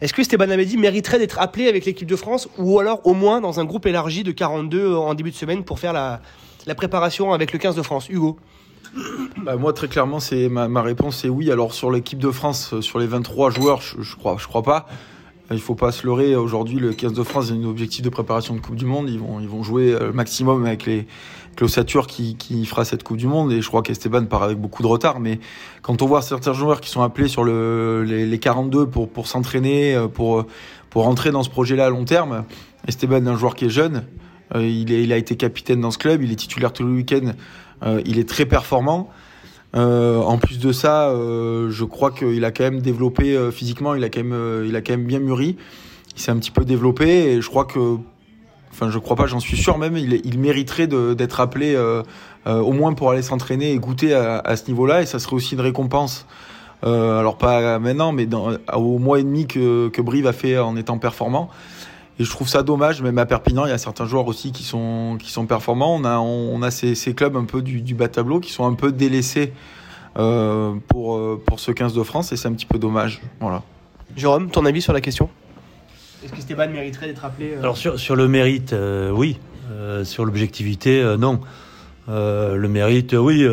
est-ce 0.00 0.12
que 0.12 0.20
Esteban 0.20 0.50
Abadi 0.50 0.76
mériterait 0.76 1.18
d'être 1.18 1.40
appelé 1.40 1.66
avec 1.66 1.84
l'équipe 1.84 2.06
de 2.06 2.16
France 2.16 2.48
ou 2.58 2.78
alors 2.78 3.04
au 3.08 3.14
moins 3.14 3.40
dans 3.40 3.58
un 3.58 3.64
groupe 3.64 3.86
élargi 3.86 4.22
de 4.22 4.30
42 4.30 4.94
en 4.94 5.14
début 5.14 5.32
de 5.32 5.36
semaine 5.36 5.64
pour 5.64 5.80
faire 5.80 5.92
la, 5.92 6.20
la 6.66 6.74
préparation 6.74 7.32
avec 7.32 7.52
le 7.52 7.58
15 7.58 7.76
de 7.76 7.82
France 7.82 8.08
Hugo 8.08 8.38
bah 9.44 9.56
moi 9.56 9.72
très 9.72 9.88
clairement 9.88 10.20
c'est 10.20 10.48
ma, 10.48 10.82
réponse 10.82 11.16
c'est 11.16 11.28
oui. 11.28 11.50
Alors 11.50 11.72
sur 11.72 11.90
l'équipe 11.90 12.18
de 12.18 12.30
France, 12.30 12.78
sur 12.80 12.98
les 12.98 13.06
23 13.06 13.50
joueurs, 13.50 13.80
je, 13.80 14.02
je 14.02 14.16
crois 14.16 14.36
je 14.38 14.46
crois 14.46 14.62
pas. 14.62 14.86
Il 15.50 15.60
faut 15.60 15.74
pas 15.74 15.92
se 15.92 16.06
leurrer. 16.06 16.34
Aujourd'hui, 16.34 16.78
le 16.78 16.92
15 16.92 17.12
de 17.12 17.22
France 17.22 17.50
a 17.50 17.54
un 17.54 17.64
objectif 17.64 18.02
de 18.02 18.08
préparation 18.08 18.54
de 18.54 18.60
Coupe 18.60 18.76
du 18.76 18.86
Monde. 18.86 19.10
Ils 19.10 19.18
vont, 19.18 19.38
ils 19.38 19.48
vont 19.48 19.62
jouer 19.62 19.96
le 19.98 20.12
maximum 20.12 20.64
avec 20.64 20.86
les 20.86 21.06
l'ossature 21.60 22.06
qui, 22.06 22.36
qui 22.36 22.64
fera 22.64 22.86
cette 22.86 23.02
Coupe 23.02 23.18
du 23.18 23.26
Monde. 23.26 23.52
Et 23.52 23.60
je 23.60 23.68
crois 23.68 23.82
qu'Esteban 23.82 24.24
part 24.24 24.44
avec 24.44 24.56
beaucoup 24.56 24.82
de 24.82 24.86
retard. 24.86 25.20
Mais 25.20 25.40
quand 25.82 26.00
on 26.00 26.06
voit 26.06 26.22
certains 26.22 26.54
joueurs 26.54 26.80
qui 26.80 26.88
sont 26.88 27.02
appelés 27.02 27.28
sur 27.28 27.44
le, 27.44 28.04
les, 28.04 28.24
les 28.24 28.38
42 28.38 28.86
pour, 28.86 29.10
pour 29.10 29.26
s'entraîner, 29.26 30.06
pour, 30.14 30.46
pour 30.88 31.02
rentrer 31.02 31.32
dans 31.32 31.42
ce 31.42 31.50
projet-là 31.50 31.86
à 31.86 31.90
long 31.90 32.04
terme, 32.04 32.44
Esteban 32.88 33.26
est 33.26 33.28
un 33.28 33.36
joueur 33.36 33.54
qui 33.54 33.66
est 33.66 33.70
jeune. 33.70 34.06
Euh, 34.54 34.66
il, 34.66 35.12
a 35.12 35.16
été 35.16 35.36
capitaine 35.36 35.80
dans 35.80 35.90
ce 35.90 35.98
club. 35.98 36.22
Il 36.22 36.32
est 36.32 36.36
titulaire 36.36 36.72
tout 36.72 36.84
le 36.84 36.92
week-end. 36.92 37.32
Euh, 37.82 38.00
il 38.04 38.18
est 38.18 38.28
très 38.28 38.46
performant. 38.46 39.08
Euh, 39.74 40.18
en 40.18 40.36
plus 40.36 40.58
de 40.58 40.72
ça, 40.72 41.10
je 41.14 41.84
crois 41.84 42.10
qu'il 42.10 42.44
a 42.44 42.50
quand 42.50 42.64
même 42.64 42.82
développé 42.82 43.50
physiquement, 43.50 43.94
il 43.94 44.04
a 44.04 44.10
quand 44.10 44.22
même, 44.22 44.64
il 44.66 44.76
a 44.76 44.82
quand 44.82 44.92
même 44.92 45.06
bien 45.06 45.18
mûri. 45.18 45.56
Il 46.14 46.20
s'est 46.20 46.30
un 46.30 46.36
petit 46.36 46.50
peu 46.50 46.66
développé 46.66 47.06
et 47.06 47.40
je 47.40 47.48
crois 47.48 47.64
que, 47.64 47.96
enfin, 48.70 48.90
je 48.90 48.98
crois 48.98 49.16
pas, 49.16 49.26
j'en 49.26 49.40
suis 49.40 49.56
sûr 49.56 49.78
même, 49.78 49.96
il, 49.96 50.38
mériterait 50.38 50.86
d'être 50.86 51.40
appelé 51.40 51.74
au 52.44 52.72
moins 52.72 52.92
pour 52.92 53.10
aller 53.10 53.22
s'entraîner 53.22 53.72
et 53.72 53.78
goûter 53.78 54.12
à, 54.12 54.56
ce 54.56 54.66
niveau-là 54.68 55.00
et 55.00 55.06
ça 55.06 55.18
serait 55.18 55.36
aussi 55.36 55.54
une 55.54 55.62
récompense. 55.62 56.26
alors 56.82 57.38
pas 57.38 57.78
maintenant, 57.78 58.12
mais 58.12 58.28
au 58.74 58.98
mois 58.98 59.20
et 59.20 59.22
demi 59.22 59.46
que 59.46 60.02
Brive 60.02 60.26
a 60.26 60.34
fait 60.34 60.58
en 60.58 60.76
étant 60.76 60.98
performant. 60.98 61.48
Et 62.18 62.24
je 62.24 62.30
trouve 62.30 62.48
ça 62.48 62.62
dommage, 62.62 63.02
même 63.02 63.18
à 63.18 63.26
Perpignan, 63.26 63.64
il 63.64 63.70
y 63.70 63.72
a 63.72 63.78
certains 63.78 64.06
joueurs 64.06 64.26
aussi 64.26 64.52
qui 64.52 64.64
sont, 64.64 65.16
qui 65.20 65.30
sont 65.30 65.46
performants. 65.46 65.94
On 65.94 66.04
a, 66.04 66.18
on 66.18 66.60
a 66.62 66.70
ces, 66.70 66.94
ces 66.94 67.14
clubs 67.14 67.36
un 67.36 67.44
peu 67.44 67.62
du, 67.62 67.80
du 67.80 67.94
bas 67.94 68.08
tableau 68.08 68.38
qui 68.38 68.52
sont 68.52 68.66
un 68.66 68.74
peu 68.74 68.92
délaissés 68.92 69.52
euh, 70.18 70.74
pour, 70.88 71.16
euh, 71.16 71.40
pour 71.44 71.58
ce 71.58 71.72
15 71.72 71.94
de 71.94 72.02
France 72.02 72.32
et 72.32 72.36
c'est 72.36 72.46
un 72.46 72.52
petit 72.52 72.66
peu 72.66 72.78
dommage. 72.78 73.22
Voilà. 73.40 73.62
Jérôme, 74.14 74.50
ton 74.50 74.66
avis 74.66 74.82
sur 74.82 74.92
la 74.92 75.00
question? 75.00 75.30
Est-ce 76.22 76.32
que 76.32 76.40
Stéban 76.40 76.68
mériterait 76.68 77.06
d'être 77.06 77.24
appelé 77.24 77.54
euh... 77.54 77.60
Alors 77.60 77.78
sur, 77.78 77.98
sur 77.98 78.14
le 78.14 78.28
mérite, 78.28 78.74
euh, 78.74 79.10
oui. 79.10 79.38
Euh, 79.70 80.04
sur 80.04 80.26
l'objectivité, 80.26 81.02
non. 81.18 81.40
le 82.08 82.66
mérite, 82.66 83.14
oui. 83.14 83.46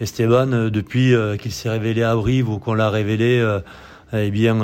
Esteban, 0.00 0.70
depuis 0.70 1.14
qu'il 1.40 1.52
s'est 1.52 1.70
révélé 1.70 2.04
à 2.04 2.14
Brive 2.14 2.48
ou 2.48 2.58
qu'on 2.58 2.74
l'a 2.74 2.90
révélé, 2.90 3.44
eh 4.12 4.30
bien 4.30 4.60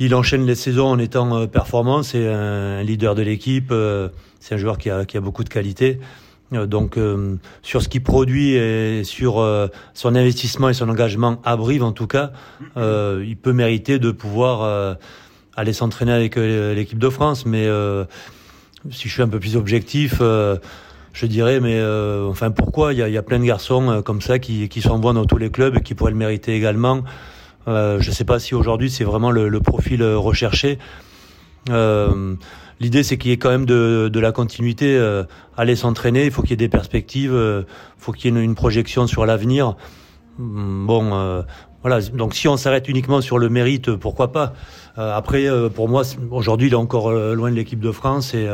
il 0.00 0.14
enchaîne 0.14 0.46
les 0.46 0.54
saisons 0.54 0.86
en 0.86 0.98
étant 0.98 1.36
euh, 1.36 1.46
performant. 1.46 2.02
C'est 2.02 2.26
un 2.28 2.82
leader 2.82 3.14
de 3.14 3.22
l'équipe. 3.22 3.70
Euh, 3.70 4.08
c'est 4.40 4.54
un 4.54 4.58
joueur 4.58 4.78
qui 4.78 4.90
a, 4.90 5.04
qui 5.04 5.16
a 5.16 5.20
beaucoup 5.20 5.44
de 5.44 5.48
qualité. 5.48 5.98
Euh, 6.54 6.66
donc 6.66 6.98
sur 7.62 7.82
ce 7.82 7.88
qu'il 7.88 8.02
produit 8.02 8.52
et 8.52 9.04
sur 9.04 9.44
son 9.94 10.14
investissement 10.14 10.68
et 10.68 10.74
son 10.74 10.88
engagement 10.88 11.40
à 11.44 11.56
Brive 11.56 11.82
en 11.82 11.92
tout 11.92 12.06
cas, 12.06 12.32
il 12.76 13.36
peut 13.40 13.52
mériter 13.52 13.98
de 13.98 14.10
pouvoir 14.10 14.96
aller 15.56 15.72
s'entraîner 15.72 16.12
avec 16.12 16.36
l'équipe 16.36 16.98
de 16.98 17.08
France. 17.10 17.44
Mais 17.44 17.68
si 18.90 19.08
je 19.08 19.12
suis 19.12 19.22
un 19.22 19.28
peu 19.28 19.40
plus 19.40 19.56
objectif, 19.56 20.20
je 20.20 21.26
dirais, 21.26 21.60
mais 21.60 21.82
enfin 22.26 22.50
pourquoi? 22.50 22.94
Il 22.94 23.00
y 23.00 23.02
a, 23.02 23.08
y 23.08 23.18
a, 23.18 23.22
plein 23.22 23.40
de 23.40 23.44
garçons 23.44 24.02
comme 24.04 24.22
ça 24.22 24.38
qui, 24.38 24.68
qui 24.68 24.80
sont 24.80 24.98
bons 24.98 25.12
dans 25.12 25.26
tous 25.26 25.38
les 25.38 25.50
clubs 25.50 25.76
et 25.76 25.82
qui 25.82 25.94
pourraient 25.94 26.12
le 26.12 26.16
mériter 26.16 26.54
également. 26.54 27.02
Euh, 27.68 28.00
je 28.00 28.08
ne 28.08 28.14
sais 28.14 28.24
pas 28.24 28.38
si 28.38 28.54
aujourd'hui 28.54 28.90
c'est 28.90 29.04
vraiment 29.04 29.30
le, 29.30 29.60
profil 29.60 30.02
euh, 30.02 30.18
recherché. 30.18 30.78
Euh, 31.70 32.34
L'idée, 32.80 33.02
c'est 33.02 33.18
qu'il 33.18 33.32
y 33.32 33.34
ait 33.34 33.38
quand 33.38 33.50
même 33.50 33.66
de, 33.66 34.20
la 34.20 34.32
continuité. 34.32 34.96
Euh, 34.96 35.24
aller 35.56 35.74
s'entraîner, 35.74 36.24
il 36.24 36.30
faut 36.30 36.42
qu'il 36.42 36.52
y 36.52 36.54
ait 36.54 36.56
des 36.56 36.68
perspectives, 36.68 37.32
il 37.34 37.64
faut 37.98 38.12
qu'il 38.12 38.32
y 38.32 38.38
ait 38.38 38.42
une, 38.42 38.54
projection 38.54 39.06
sur 39.08 39.26
l'avenir. 39.26 39.76
Hum, 40.38 40.86
bon, 40.86 41.44
voilà. 41.82 42.00
Donc, 42.00 42.34
si 42.34 42.46
on 42.46 42.56
s'arrête 42.56 42.88
uniquement 42.88 43.20
sur 43.20 43.38
le 43.38 43.48
mérite, 43.48 43.90
pourquoi 43.96 44.30
pas? 44.30 44.54
Après, 44.96 45.48
pour 45.74 45.88
moi, 45.88 46.02
aujourd'hui, 46.30 46.68
il 46.68 46.72
est 46.72 46.76
encore 46.76 47.10
loin 47.10 47.50
de 47.50 47.56
l'équipe 47.56 47.80
de 47.80 47.90
France 47.90 48.32
et, 48.32 48.46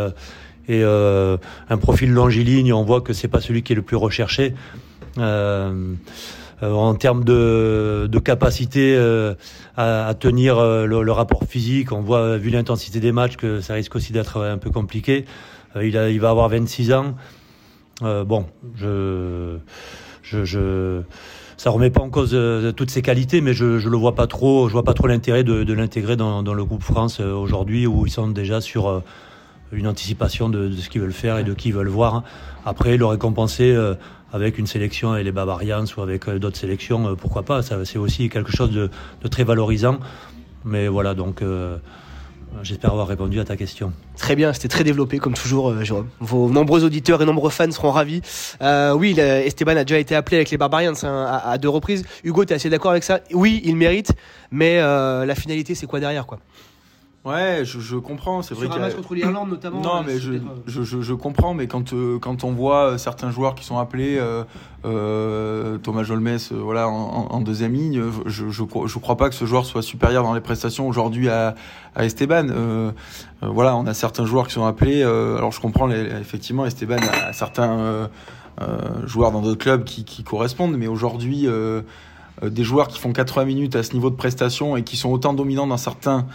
un 0.83 1.77
profil 1.79 2.11
longiligne, 2.11 2.73
on 2.73 2.83
voit 2.83 3.03
que 3.03 3.13
c'est 3.13 3.29
pas 3.29 3.43
celui 3.43 3.63
qui 3.63 3.75
est 3.75 3.77
le 3.77 3.83
plus 3.83 3.97
recherché. 3.97 4.55
En 6.63 6.95
termes 6.95 7.25
de, 7.25 8.09
capacité 8.25 8.95
euh, 8.97 9.35
à, 9.77 10.15
tenir 10.19 10.59
euh, 10.59 10.87
le, 10.87 11.13
rapport 11.13 11.45
physique. 11.45 11.93
On 11.93 12.01
voit, 12.01 12.37
vu 12.37 12.51
l'intensité 12.51 13.01
des 13.01 13.13
matchs, 13.13 13.37
que 13.37 13.61
ça 13.61 13.75
risque 13.75 13.95
aussi 13.97 14.13
d'être 14.13 14.41
un 14.41 14.59
peu 14.59 14.71
compliqué. 14.71 15.25
il, 15.81 16.21
va 16.21 16.31
avoir 16.31 16.49
26 16.49 16.93
ans. 16.93 17.15
bon, 18.01 18.47
je, 18.77 19.59
je, 20.23 20.45
je 20.45 21.03
ça 21.57 21.71
remet 21.71 21.91
pas 21.91 22.03
en 22.03 22.11
cause 22.11 22.33
euh, 22.35 22.73
toutes 22.73 22.91
ses 22.91 23.03
qualités, 23.03 23.41
mais 23.41 23.55
je, 23.55 23.79
je 23.79 23.89
le 23.89 23.97
vois 23.97 24.15
pas 24.15 24.27
trop. 24.27 24.69
Je 24.69 24.73
vois 24.73 24.83
pas 24.83 24.95
trop 24.95 25.07
l'intérêt 25.07 25.45
de, 25.45 25.73
l'intégrer 25.73 26.17
dans, 26.17 26.43
dans, 26.43 26.55
le 26.55 26.65
groupe 26.65 26.83
France 26.83 27.21
euh, 27.21 27.33
aujourd'hui, 27.33 27.87
où 27.87 28.07
ils 28.07 28.11
sont 28.11 28.29
déjà 28.29 28.61
sur 28.61 28.89
euh, 28.89 29.01
une 29.73 29.87
anticipation 29.87 30.49
de, 30.49 30.71
ce 30.73 30.89
qu'ils 30.89 31.01
veulent 31.01 31.13
faire 31.13 31.39
et 31.39 31.45
de 31.45 31.55
qui 31.55 31.69
ils 31.69 31.75
veulent 31.75 31.89
voir. 31.89 32.23
Après, 32.65 32.97
le 32.97 33.07
récompenser 33.07 33.77
avec 34.35 34.59
une 34.59 34.67
sélection 34.67 35.13
avec 35.13 35.25
les 35.25 35.33
Bavarians 35.33 35.85
ou 35.97 36.01
avec 36.03 36.29
euh, 36.29 36.41
d'autres 36.41 36.57
sélections, 36.57 37.07
euh, 37.07 37.15
pourquoi 37.15 37.45
pas 37.45 37.63
c'est 37.63 37.99
aussi 37.99 38.29
quelque 38.29 38.51
chose 38.51 38.73
de, 38.73 38.91
très 39.29 39.45
valorisant. 39.45 40.01
Mais 40.65 40.89
voilà, 40.89 41.15
donc 41.15 41.41
euh, 41.41 41.77
j'espère 42.65 42.91
avoir 42.91 43.07
répondu 43.07 43.39
à 43.39 43.45
ta 43.45 43.57
question. 43.57 43.93
Très 44.17 44.35
bien, 44.35 44.53
c'était 44.53 44.67
très 44.67 44.83
développé 44.83 45.19
comme 45.19 45.35
toujours, 45.35 45.71
euh, 45.71 45.85
Jérôme. 45.85 46.09
Vos 46.19 46.51
nombreux 46.51 46.83
auditeurs 46.83 47.23
et 47.23 47.27
nombreux 47.27 47.51
fans 47.51 47.71
seront 47.71 47.93
ravis. 47.93 48.23
Euh, 48.61 48.93
oui, 48.93 49.15
Esteban 49.21 49.77
a 49.77 49.85
déjà 49.85 50.01
été 50.01 50.17
appelé 50.17 50.39
avec 50.39 50.51
les 50.51 50.59
Barbarians 50.59 50.95
hein, 51.05 51.41
à, 51.45 51.57
deux 51.59 51.69
reprises. 51.69 52.05
Hugo, 52.25 52.45
tu 52.45 52.53
es 52.53 52.57
assez 52.57 52.71
d'accord 52.71 52.91
avec 52.91 53.05
ça? 53.05 53.21
Oui, 53.33 53.63
il 53.65 53.77
mérite, 53.77 54.15
mais 54.51 54.81
euh, 54.81 55.25
la 55.27 55.37
finalité, 55.37 55.77
c'est 55.77 55.87
quoi 55.87 56.01
derrière 56.01 56.27
quoi? 56.27 56.41
Ouais, 57.25 57.63
je, 57.65 57.81
je 57.81 57.97
comprends. 57.97 58.43
C'est 58.43 58.55
vrai 58.55 58.69
qu'il 58.69 58.81
y 58.83 58.85
a... 58.85 58.91
contre 58.91 59.15
l'Irlande 59.15 59.49
notamment. 59.49 59.81
Non, 59.81 60.03
mais 60.07 60.19
je, 60.19 60.35
je, 60.67 60.83
je, 60.83 61.01
je, 61.01 61.15
comprends. 61.15 61.55
Mais 61.55 61.67
quand 61.67 61.95
euh, 61.95 62.19
quand 62.19 62.45
on 62.45 62.53
voit 62.53 62.99
certains 62.99 63.31
joueurs 63.31 63.55
qui 63.55 63.65
sont 63.65 63.79
appelés, 63.79 64.19
euh, 64.19 64.45
euh, 64.85 65.79
Thomas 65.79 66.03
Jolmes, 66.03 66.27
euh, 66.27 66.39
voilà, 66.53 66.87
en, 66.89 67.29
en, 67.31 67.41
deuxième 67.41 67.73
ligne, 67.73 68.03
je, 68.27 68.51
je 68.51 68.65
je 68.87 68.99
crois 68.99 69.17
pas 69.17 69.31
que 69.31 69.35
ce 69.35 69.47
joueur 69.47 69.65
soit 69.65 69.81
supérieur 69.81 70.23
dans 70.23 70.35
les 70.35 70.43
prestations 70.43 70.87
aujourd'hui 70.87 71.31
à, 71.31 71.55
à 71.95 72.05
Esteban. 72.05 72.49
Euh, 72.51 72.91
voilà, 73.41 73.75
on 73.75 73.87
a 73.87 73.95
certains 73.95 74.27
joueurs 74.27 74.47
qui 74.47 74.53
sont 74.53 74.67
appelés. 74.67 75.03
alors 75.03 75.51
je 75.51 75.61
comprends 75.61 75.87
les, 75.87 76.01
effectivement 76.21 76.67
Esteban 76.67 76.97
a 77.27 77.33
certains 77.33 78.11
joueurs 79.05 79.33
dans 79.33 79.41
d'autres 79.41 79.63
clubs 79.63 79.85
qui, 79.85 80.05
qui 80.05 80.25
correspondent, 80.25 80.77
mais 80.77 80.87
aujourd'hui 80.87 81.47
des 82.43 82.65
joueurs 82.65 82.89
qui 82.89 82.99
font 82.99 83.13
80 83.13 83.45
minutes 83.45 83.77
à 83.77 83.83
ce 83.83 83.93
niveau 83.93 84.11
de 84.11 84.17
prestation 84.17 84.77
et 84.77 84.83
qui 84.83 84.97
sont 84.97 85.11
autant 85.11 85.35
dominants 85.35 85.67
dans 85.67 85.77
certains 85.77 86.27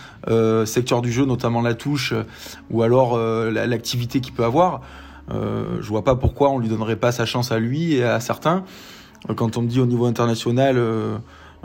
secteurs 0.65 1.01
du 1.01 1.11
jeu, 1.11 1.25
notamment 1.25 1.61
la 1.61 1.73
touche 1.73 2.13
ou 2.71 2.83
alors 2.83 3.17
l'activité 3.17 4.21
qu'il 4.21 4.33
peut 4.33 4.45
avoir. 4.45 4.81
je 5.29 5.87
vois 5.87 6.03
pas 6.03 6.15
pourquoi 6.15 6.51
on 6.51 6.59
lui 6.59 6.69
donnerait 6.69 6.95
pas 6.95 7.11
sa 7.11 7.25
chance 7.25 7.51
à 7.51 7.59
lui 7.59 7.95
et 7.95 8.03
à 8.03 8.21
certains. 8.21 8.63
Quand 9.35 9.57
on 9.57 9.61
me 9.61 9.67
dit 9.67 9.81
au 9.81 9.85
niveau 9.85 10.05
international 10.05 10.77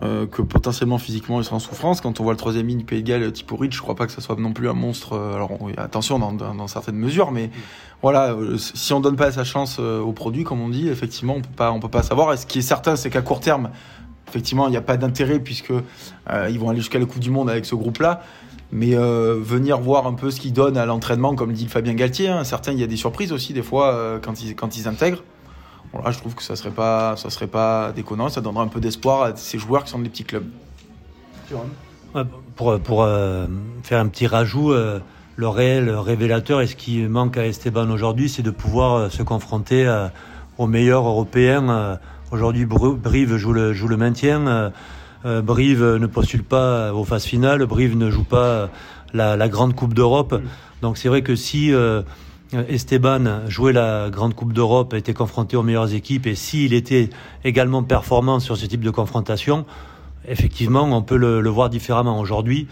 euh, 0.02 0.26
que 0.26 0.42
potentiellement 0.42 0.98
physiquement 0.98 1.40
il 1.40 1.44
sera 1.44 1.54
en 1.54 1.60
souffrance. 1.60 2.00
Quand 2.00 2.18
on 2.18 2.24
voit 2.24 2.32
le 2.32 2.36
troisième 2.36 2.66
ligne 2.66 2.82
Pays 2.82 3.04
de 3.04 3.08
Galles, 3.08 3.30
Tiporic, 3.30 3.72
je 3.72 3.80
crois 3.80 3.94
pas 3.94 4.06
que 4.06 4.12
ça 4.12 4.20
soit 4.20 4.34
non 4.34 4.52
plus 4.52 4.68
un 4.68 4.72
monstre. 4.72 5.12
Euh, 5.12 5.36
alors 5.36 5.52
attention 5.76 6.18
dans, 6.18 6.32
dans, 6.32 6.66
certaines 6.66 6.96
mesures, 6.96 7.30
mais 7.30 7.48
voilà, 8.02 8.32
euh, 8.32 8.58
si 8.58 8.92
on 8.92 8.98
donne 8.98 9.14
pas 9.14 9.30
sa 9.30 9.44
chance 9.44 9.78
au 9.78 10.10
produit, 10.10 10.42
comme 10.42 10.60
on 10.60 10.68
dit, 10.68 10.88
effectivement, 10.88 11.34
on 11.36 11.42
peut 11.42 11.54
pas, 11.54 11.70
on 11.70 11.78
peut 11.78 11.88
pas 11.88 12.02
savoir. 12.02 12.32
Et 12.32 12.36
ce 12.36 12.44
qui 12.44 12.58
est 12.58 12.62
certain, 12.62 12.96
c'est 12.96 13.08
qu'à 13.08 13.22
court 13.22 13.38
terme, 13.38 13.70
effectivement, 14.34 14.66
il 14.68 14.70
n'y 14.70 14.76
a 14.76 14.82
pas 14.82 14.96
d'intérêt 14.96 15.38
puisque 15.38 15.72
ils 16.48 16.58
vont 16.58 16.70
aller 16.70 16.80
jusqu'à 16.80 16.98
la 16.98 17.06
Coupe 17.06 17.20
du 17.20 17.30
Monde 17.30 17.48
avec 17.48 17.64
ce 17.64 17.74
groupe-là. 17.74 18.22
Mais 18.72 18.96
venir 18.96 19.78
voir 19.78 20.06
un 20.06 20.14
peu 20.14 20.30
ce 20.30 20.40
qu'ils 20.40 20.52
donnent 20.52 20.76
à 20.76 20.86
l'entraînement, 20.86 21.34
comme 21.34 21.52
dit 21.52 21.68
Fabien 21.68 21.94
Galtier, 21.94 22.28
hein, 22.28 22.42
certains, 22.42 22.72
il 22.72 22.80
y 22.80 22.82
a 22.82 22.88
des 22.88 22.96
surprises 22.96 23.32
aussi 23.32 23.52
des 23.52 23.62
fois 23.62 24.18
quand 24.22 24.42
ils 24.42 24.56
quand 24.56 24.76
ils 24.76 24.88
intègrent 24.88 25.22
je 26.10 26.18
trouve 26.18 26.34
que 26.34 26.42
ça 26.42 26.56
serait 26.56 26.70
pas, 26.70 27.16
ça 27.16 27.30
serait 27.30 27.46
pas 27.46 27.92
déconnant. 27.92 28.28
Ça 28.28 28.40
donnera 28.40 28.62
un 28.62 28.68
peu 28.68 28.80
d'espoir 28.80 29.22
à 29.22 29.36
ces 29.36 29.58
joueurs 29.58 29.84
qui 29.84 29.90
sont 29.90 29.98
des 29.98 30.08
petits 30.08 30.24
clubs. 30.24 30.46
Pour, 32.56 32.78
pour 32.80 33.02
euh, 33.02 33.46
faire 33.82 34.00
un 34.00 34.08
petit 34.08 34.26
rajout, 34.26 34.72
euh, 34.72 35.00
le 35.36 35.48
réel 35.48 35.90
révélateur 35.90 36.60
et 36.60 36.66
ce 36.66 36.76
qui 36.76 37.02
manque 37.02 37.36
à 37.36 37.46
Esteban 37.46 37.90
aujourd'hui, 37.90 38.28
c'est 38.28 38.42
de 38.42 38.50
pouvoir 38.50 38.94
euh, 38.94 39.08
se 39.08 39.22
confronter 39.22 40.08
aux 40.58 40.66
meilleurs 40.66 41.06
européens. 41.06 41.98
Aujourd'hui, 42.34 42.66
Brive 42.66 43.36
joue 43.36 43.52
le, 43.52 43.72
joue 43.72 43.88
le 43.88 43.96
maintien. 43.96 44.72
Brive 45.24 45.82
ne 45.82 46.06
postule 46.06 46.44
pas 46.44 46.92
aux 46.92 47.04
phases 47.04 47.24
finales. 47.24 47.64
Brive 47.64 47.96
ne 47.96 48.10
joue 48.10 48.24
pas 48.24 48.68
la, 49.14 49.36
la 49.36 49.48
grande 49.48 49.74
Coupe 49.74 49.94
d'Europe. 49.94 50.34
Mm. 50.34 50.42
Donc 50.82 50.98
c'est 50.98 51.08
vrai 51.08 51.22
que 51.22 51.34
si 51.34 51.72
euh, 51.72 52.02
Esteban 52.68 53.48
jouait 53.48 53.72
la 53.72 54.10
Grande 54.10 54.34
Coupe 54.34 54.52
d'Europe, 54.52 54.92
était 54.92 55.14
confronté 55.14 55.56
aux 55.56 55.62
meilleures 55.62 55.94
équipes, 55.94 56.26
et 56.26 56.34
s'il 56.34 56.74
était 56.74 57.08
également 57.42 57.82
performant 57.82 58.38
sur 58.38 58.58
ce 58.58 58.66
type 58.66 58.82
de 58.82 58.90
confrontation, 58.90 59.64
effectivement, 60.28 60.82
on 60.82 61.00
peut 61.00 61.16
le, 61.16 61.48
voir 61.48 61.70
différemment. 61.70 62.20
Aujourd'hui, 62.20 62.68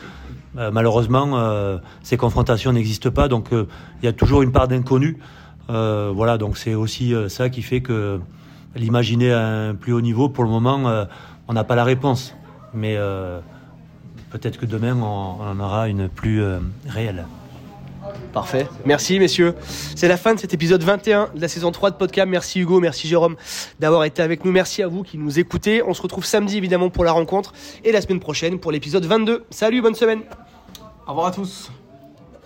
euh, 0.59 0.71
malheureusement, 0.71 1.39
euh, 1.39 1.79
ces 2.03 2.19
confrontations 2.19 2.73
n'existent 2.73 3.11
pas, 3.11 3.29
donc 3.29 3.49
il 3.53 4.05
y 4.05 4.09
a 4.09 4.13
toujours 4.13 4.43
une 4.43 4.53
part 4.53 4.69
d'inconnu. 4.69 5.19
voilà, 5.69 6.37
donc 6.37 6.59
c'est 6.59 6.75
aussi 6.75 7.15
ça 7.29 7.49
qui 7.49 7.63
fait 7.63 7.81
que 7.81 8.21
l'imaginer 8.75 9.33
à 9.33 9.47
un 9.47 9.75
plus 9.75 9.93
haut 9.93 10.01
niveau, 10.01 10.29
pour 10.29 10.45
le 10.45 10.51
moment, 10.51 11.07
on 11.49 11.53
n'a 11.53 11.65
pas 11.65 11.75
la 11.75 11.85
réponse. 11.85 12.35
Mais 12.75 12.97
peut-être 14.31 14.59
que 14.59 14.67
demain, 14.67 14.97
on 14.97 15.41
en 15.41 15.61
aura 15.61 15.89
une 15.89 16.09
plus 16.09 16.43
réelle. 16.87 17.27
Parfait. 18.33 18.67
Merci 18.85 19.19
messieurs. 19.19 19.55
C'est 19.95 20.09
la 20.09 20.17
fin 20.17 20.35
de 20.35 20.41
cet 20.41 20.55
épisode 20.55 20.83
21 20.83 21.31
de 21.35 21.41
la 21.41 21.49
saison 21.49 21.71
3 21.71 21.91
de 21.93 21.97
Podcast. 21.97 22.29
Merci 22.29 22.61
Hugo, 22.61 22.81
merci 22.81 23.07
Jérôme 23.07 23.37
d'avoir 23.79 24.05
été 24.05 24.23
avec 24.23 24.45
nous. 24.45 24.53
Merci 24.53 24.83
à 24.83 24.89
vous 24.89 25.03
qui 25.03 25.19
nous 25.19 25.39
écoutez. 25.39 25.83
On 25.83 25.95
se 25.95 26.03
retrouve 26.03 26.25
samedi 26.25 26.57
évidemment 26.57 26.91
pour 26.91 27.05
la 27.05 27.13
rencontre 27.13 27.53
et 27.85 27.93
la 27.93 28.01
semaine 28.01 28.21
prochaine 28.21 28.59
pour 28.59 28.73
l'épisode 28.73 29.05
22. 29.05 29.45
Salut, 29.51 29.83
bonne 29.83 29.95
semaine. 29.95 30.23
Au 31.07 31.11
revoir 31.11 31.27
à 31.27 31.31
tous. 31.31 31.71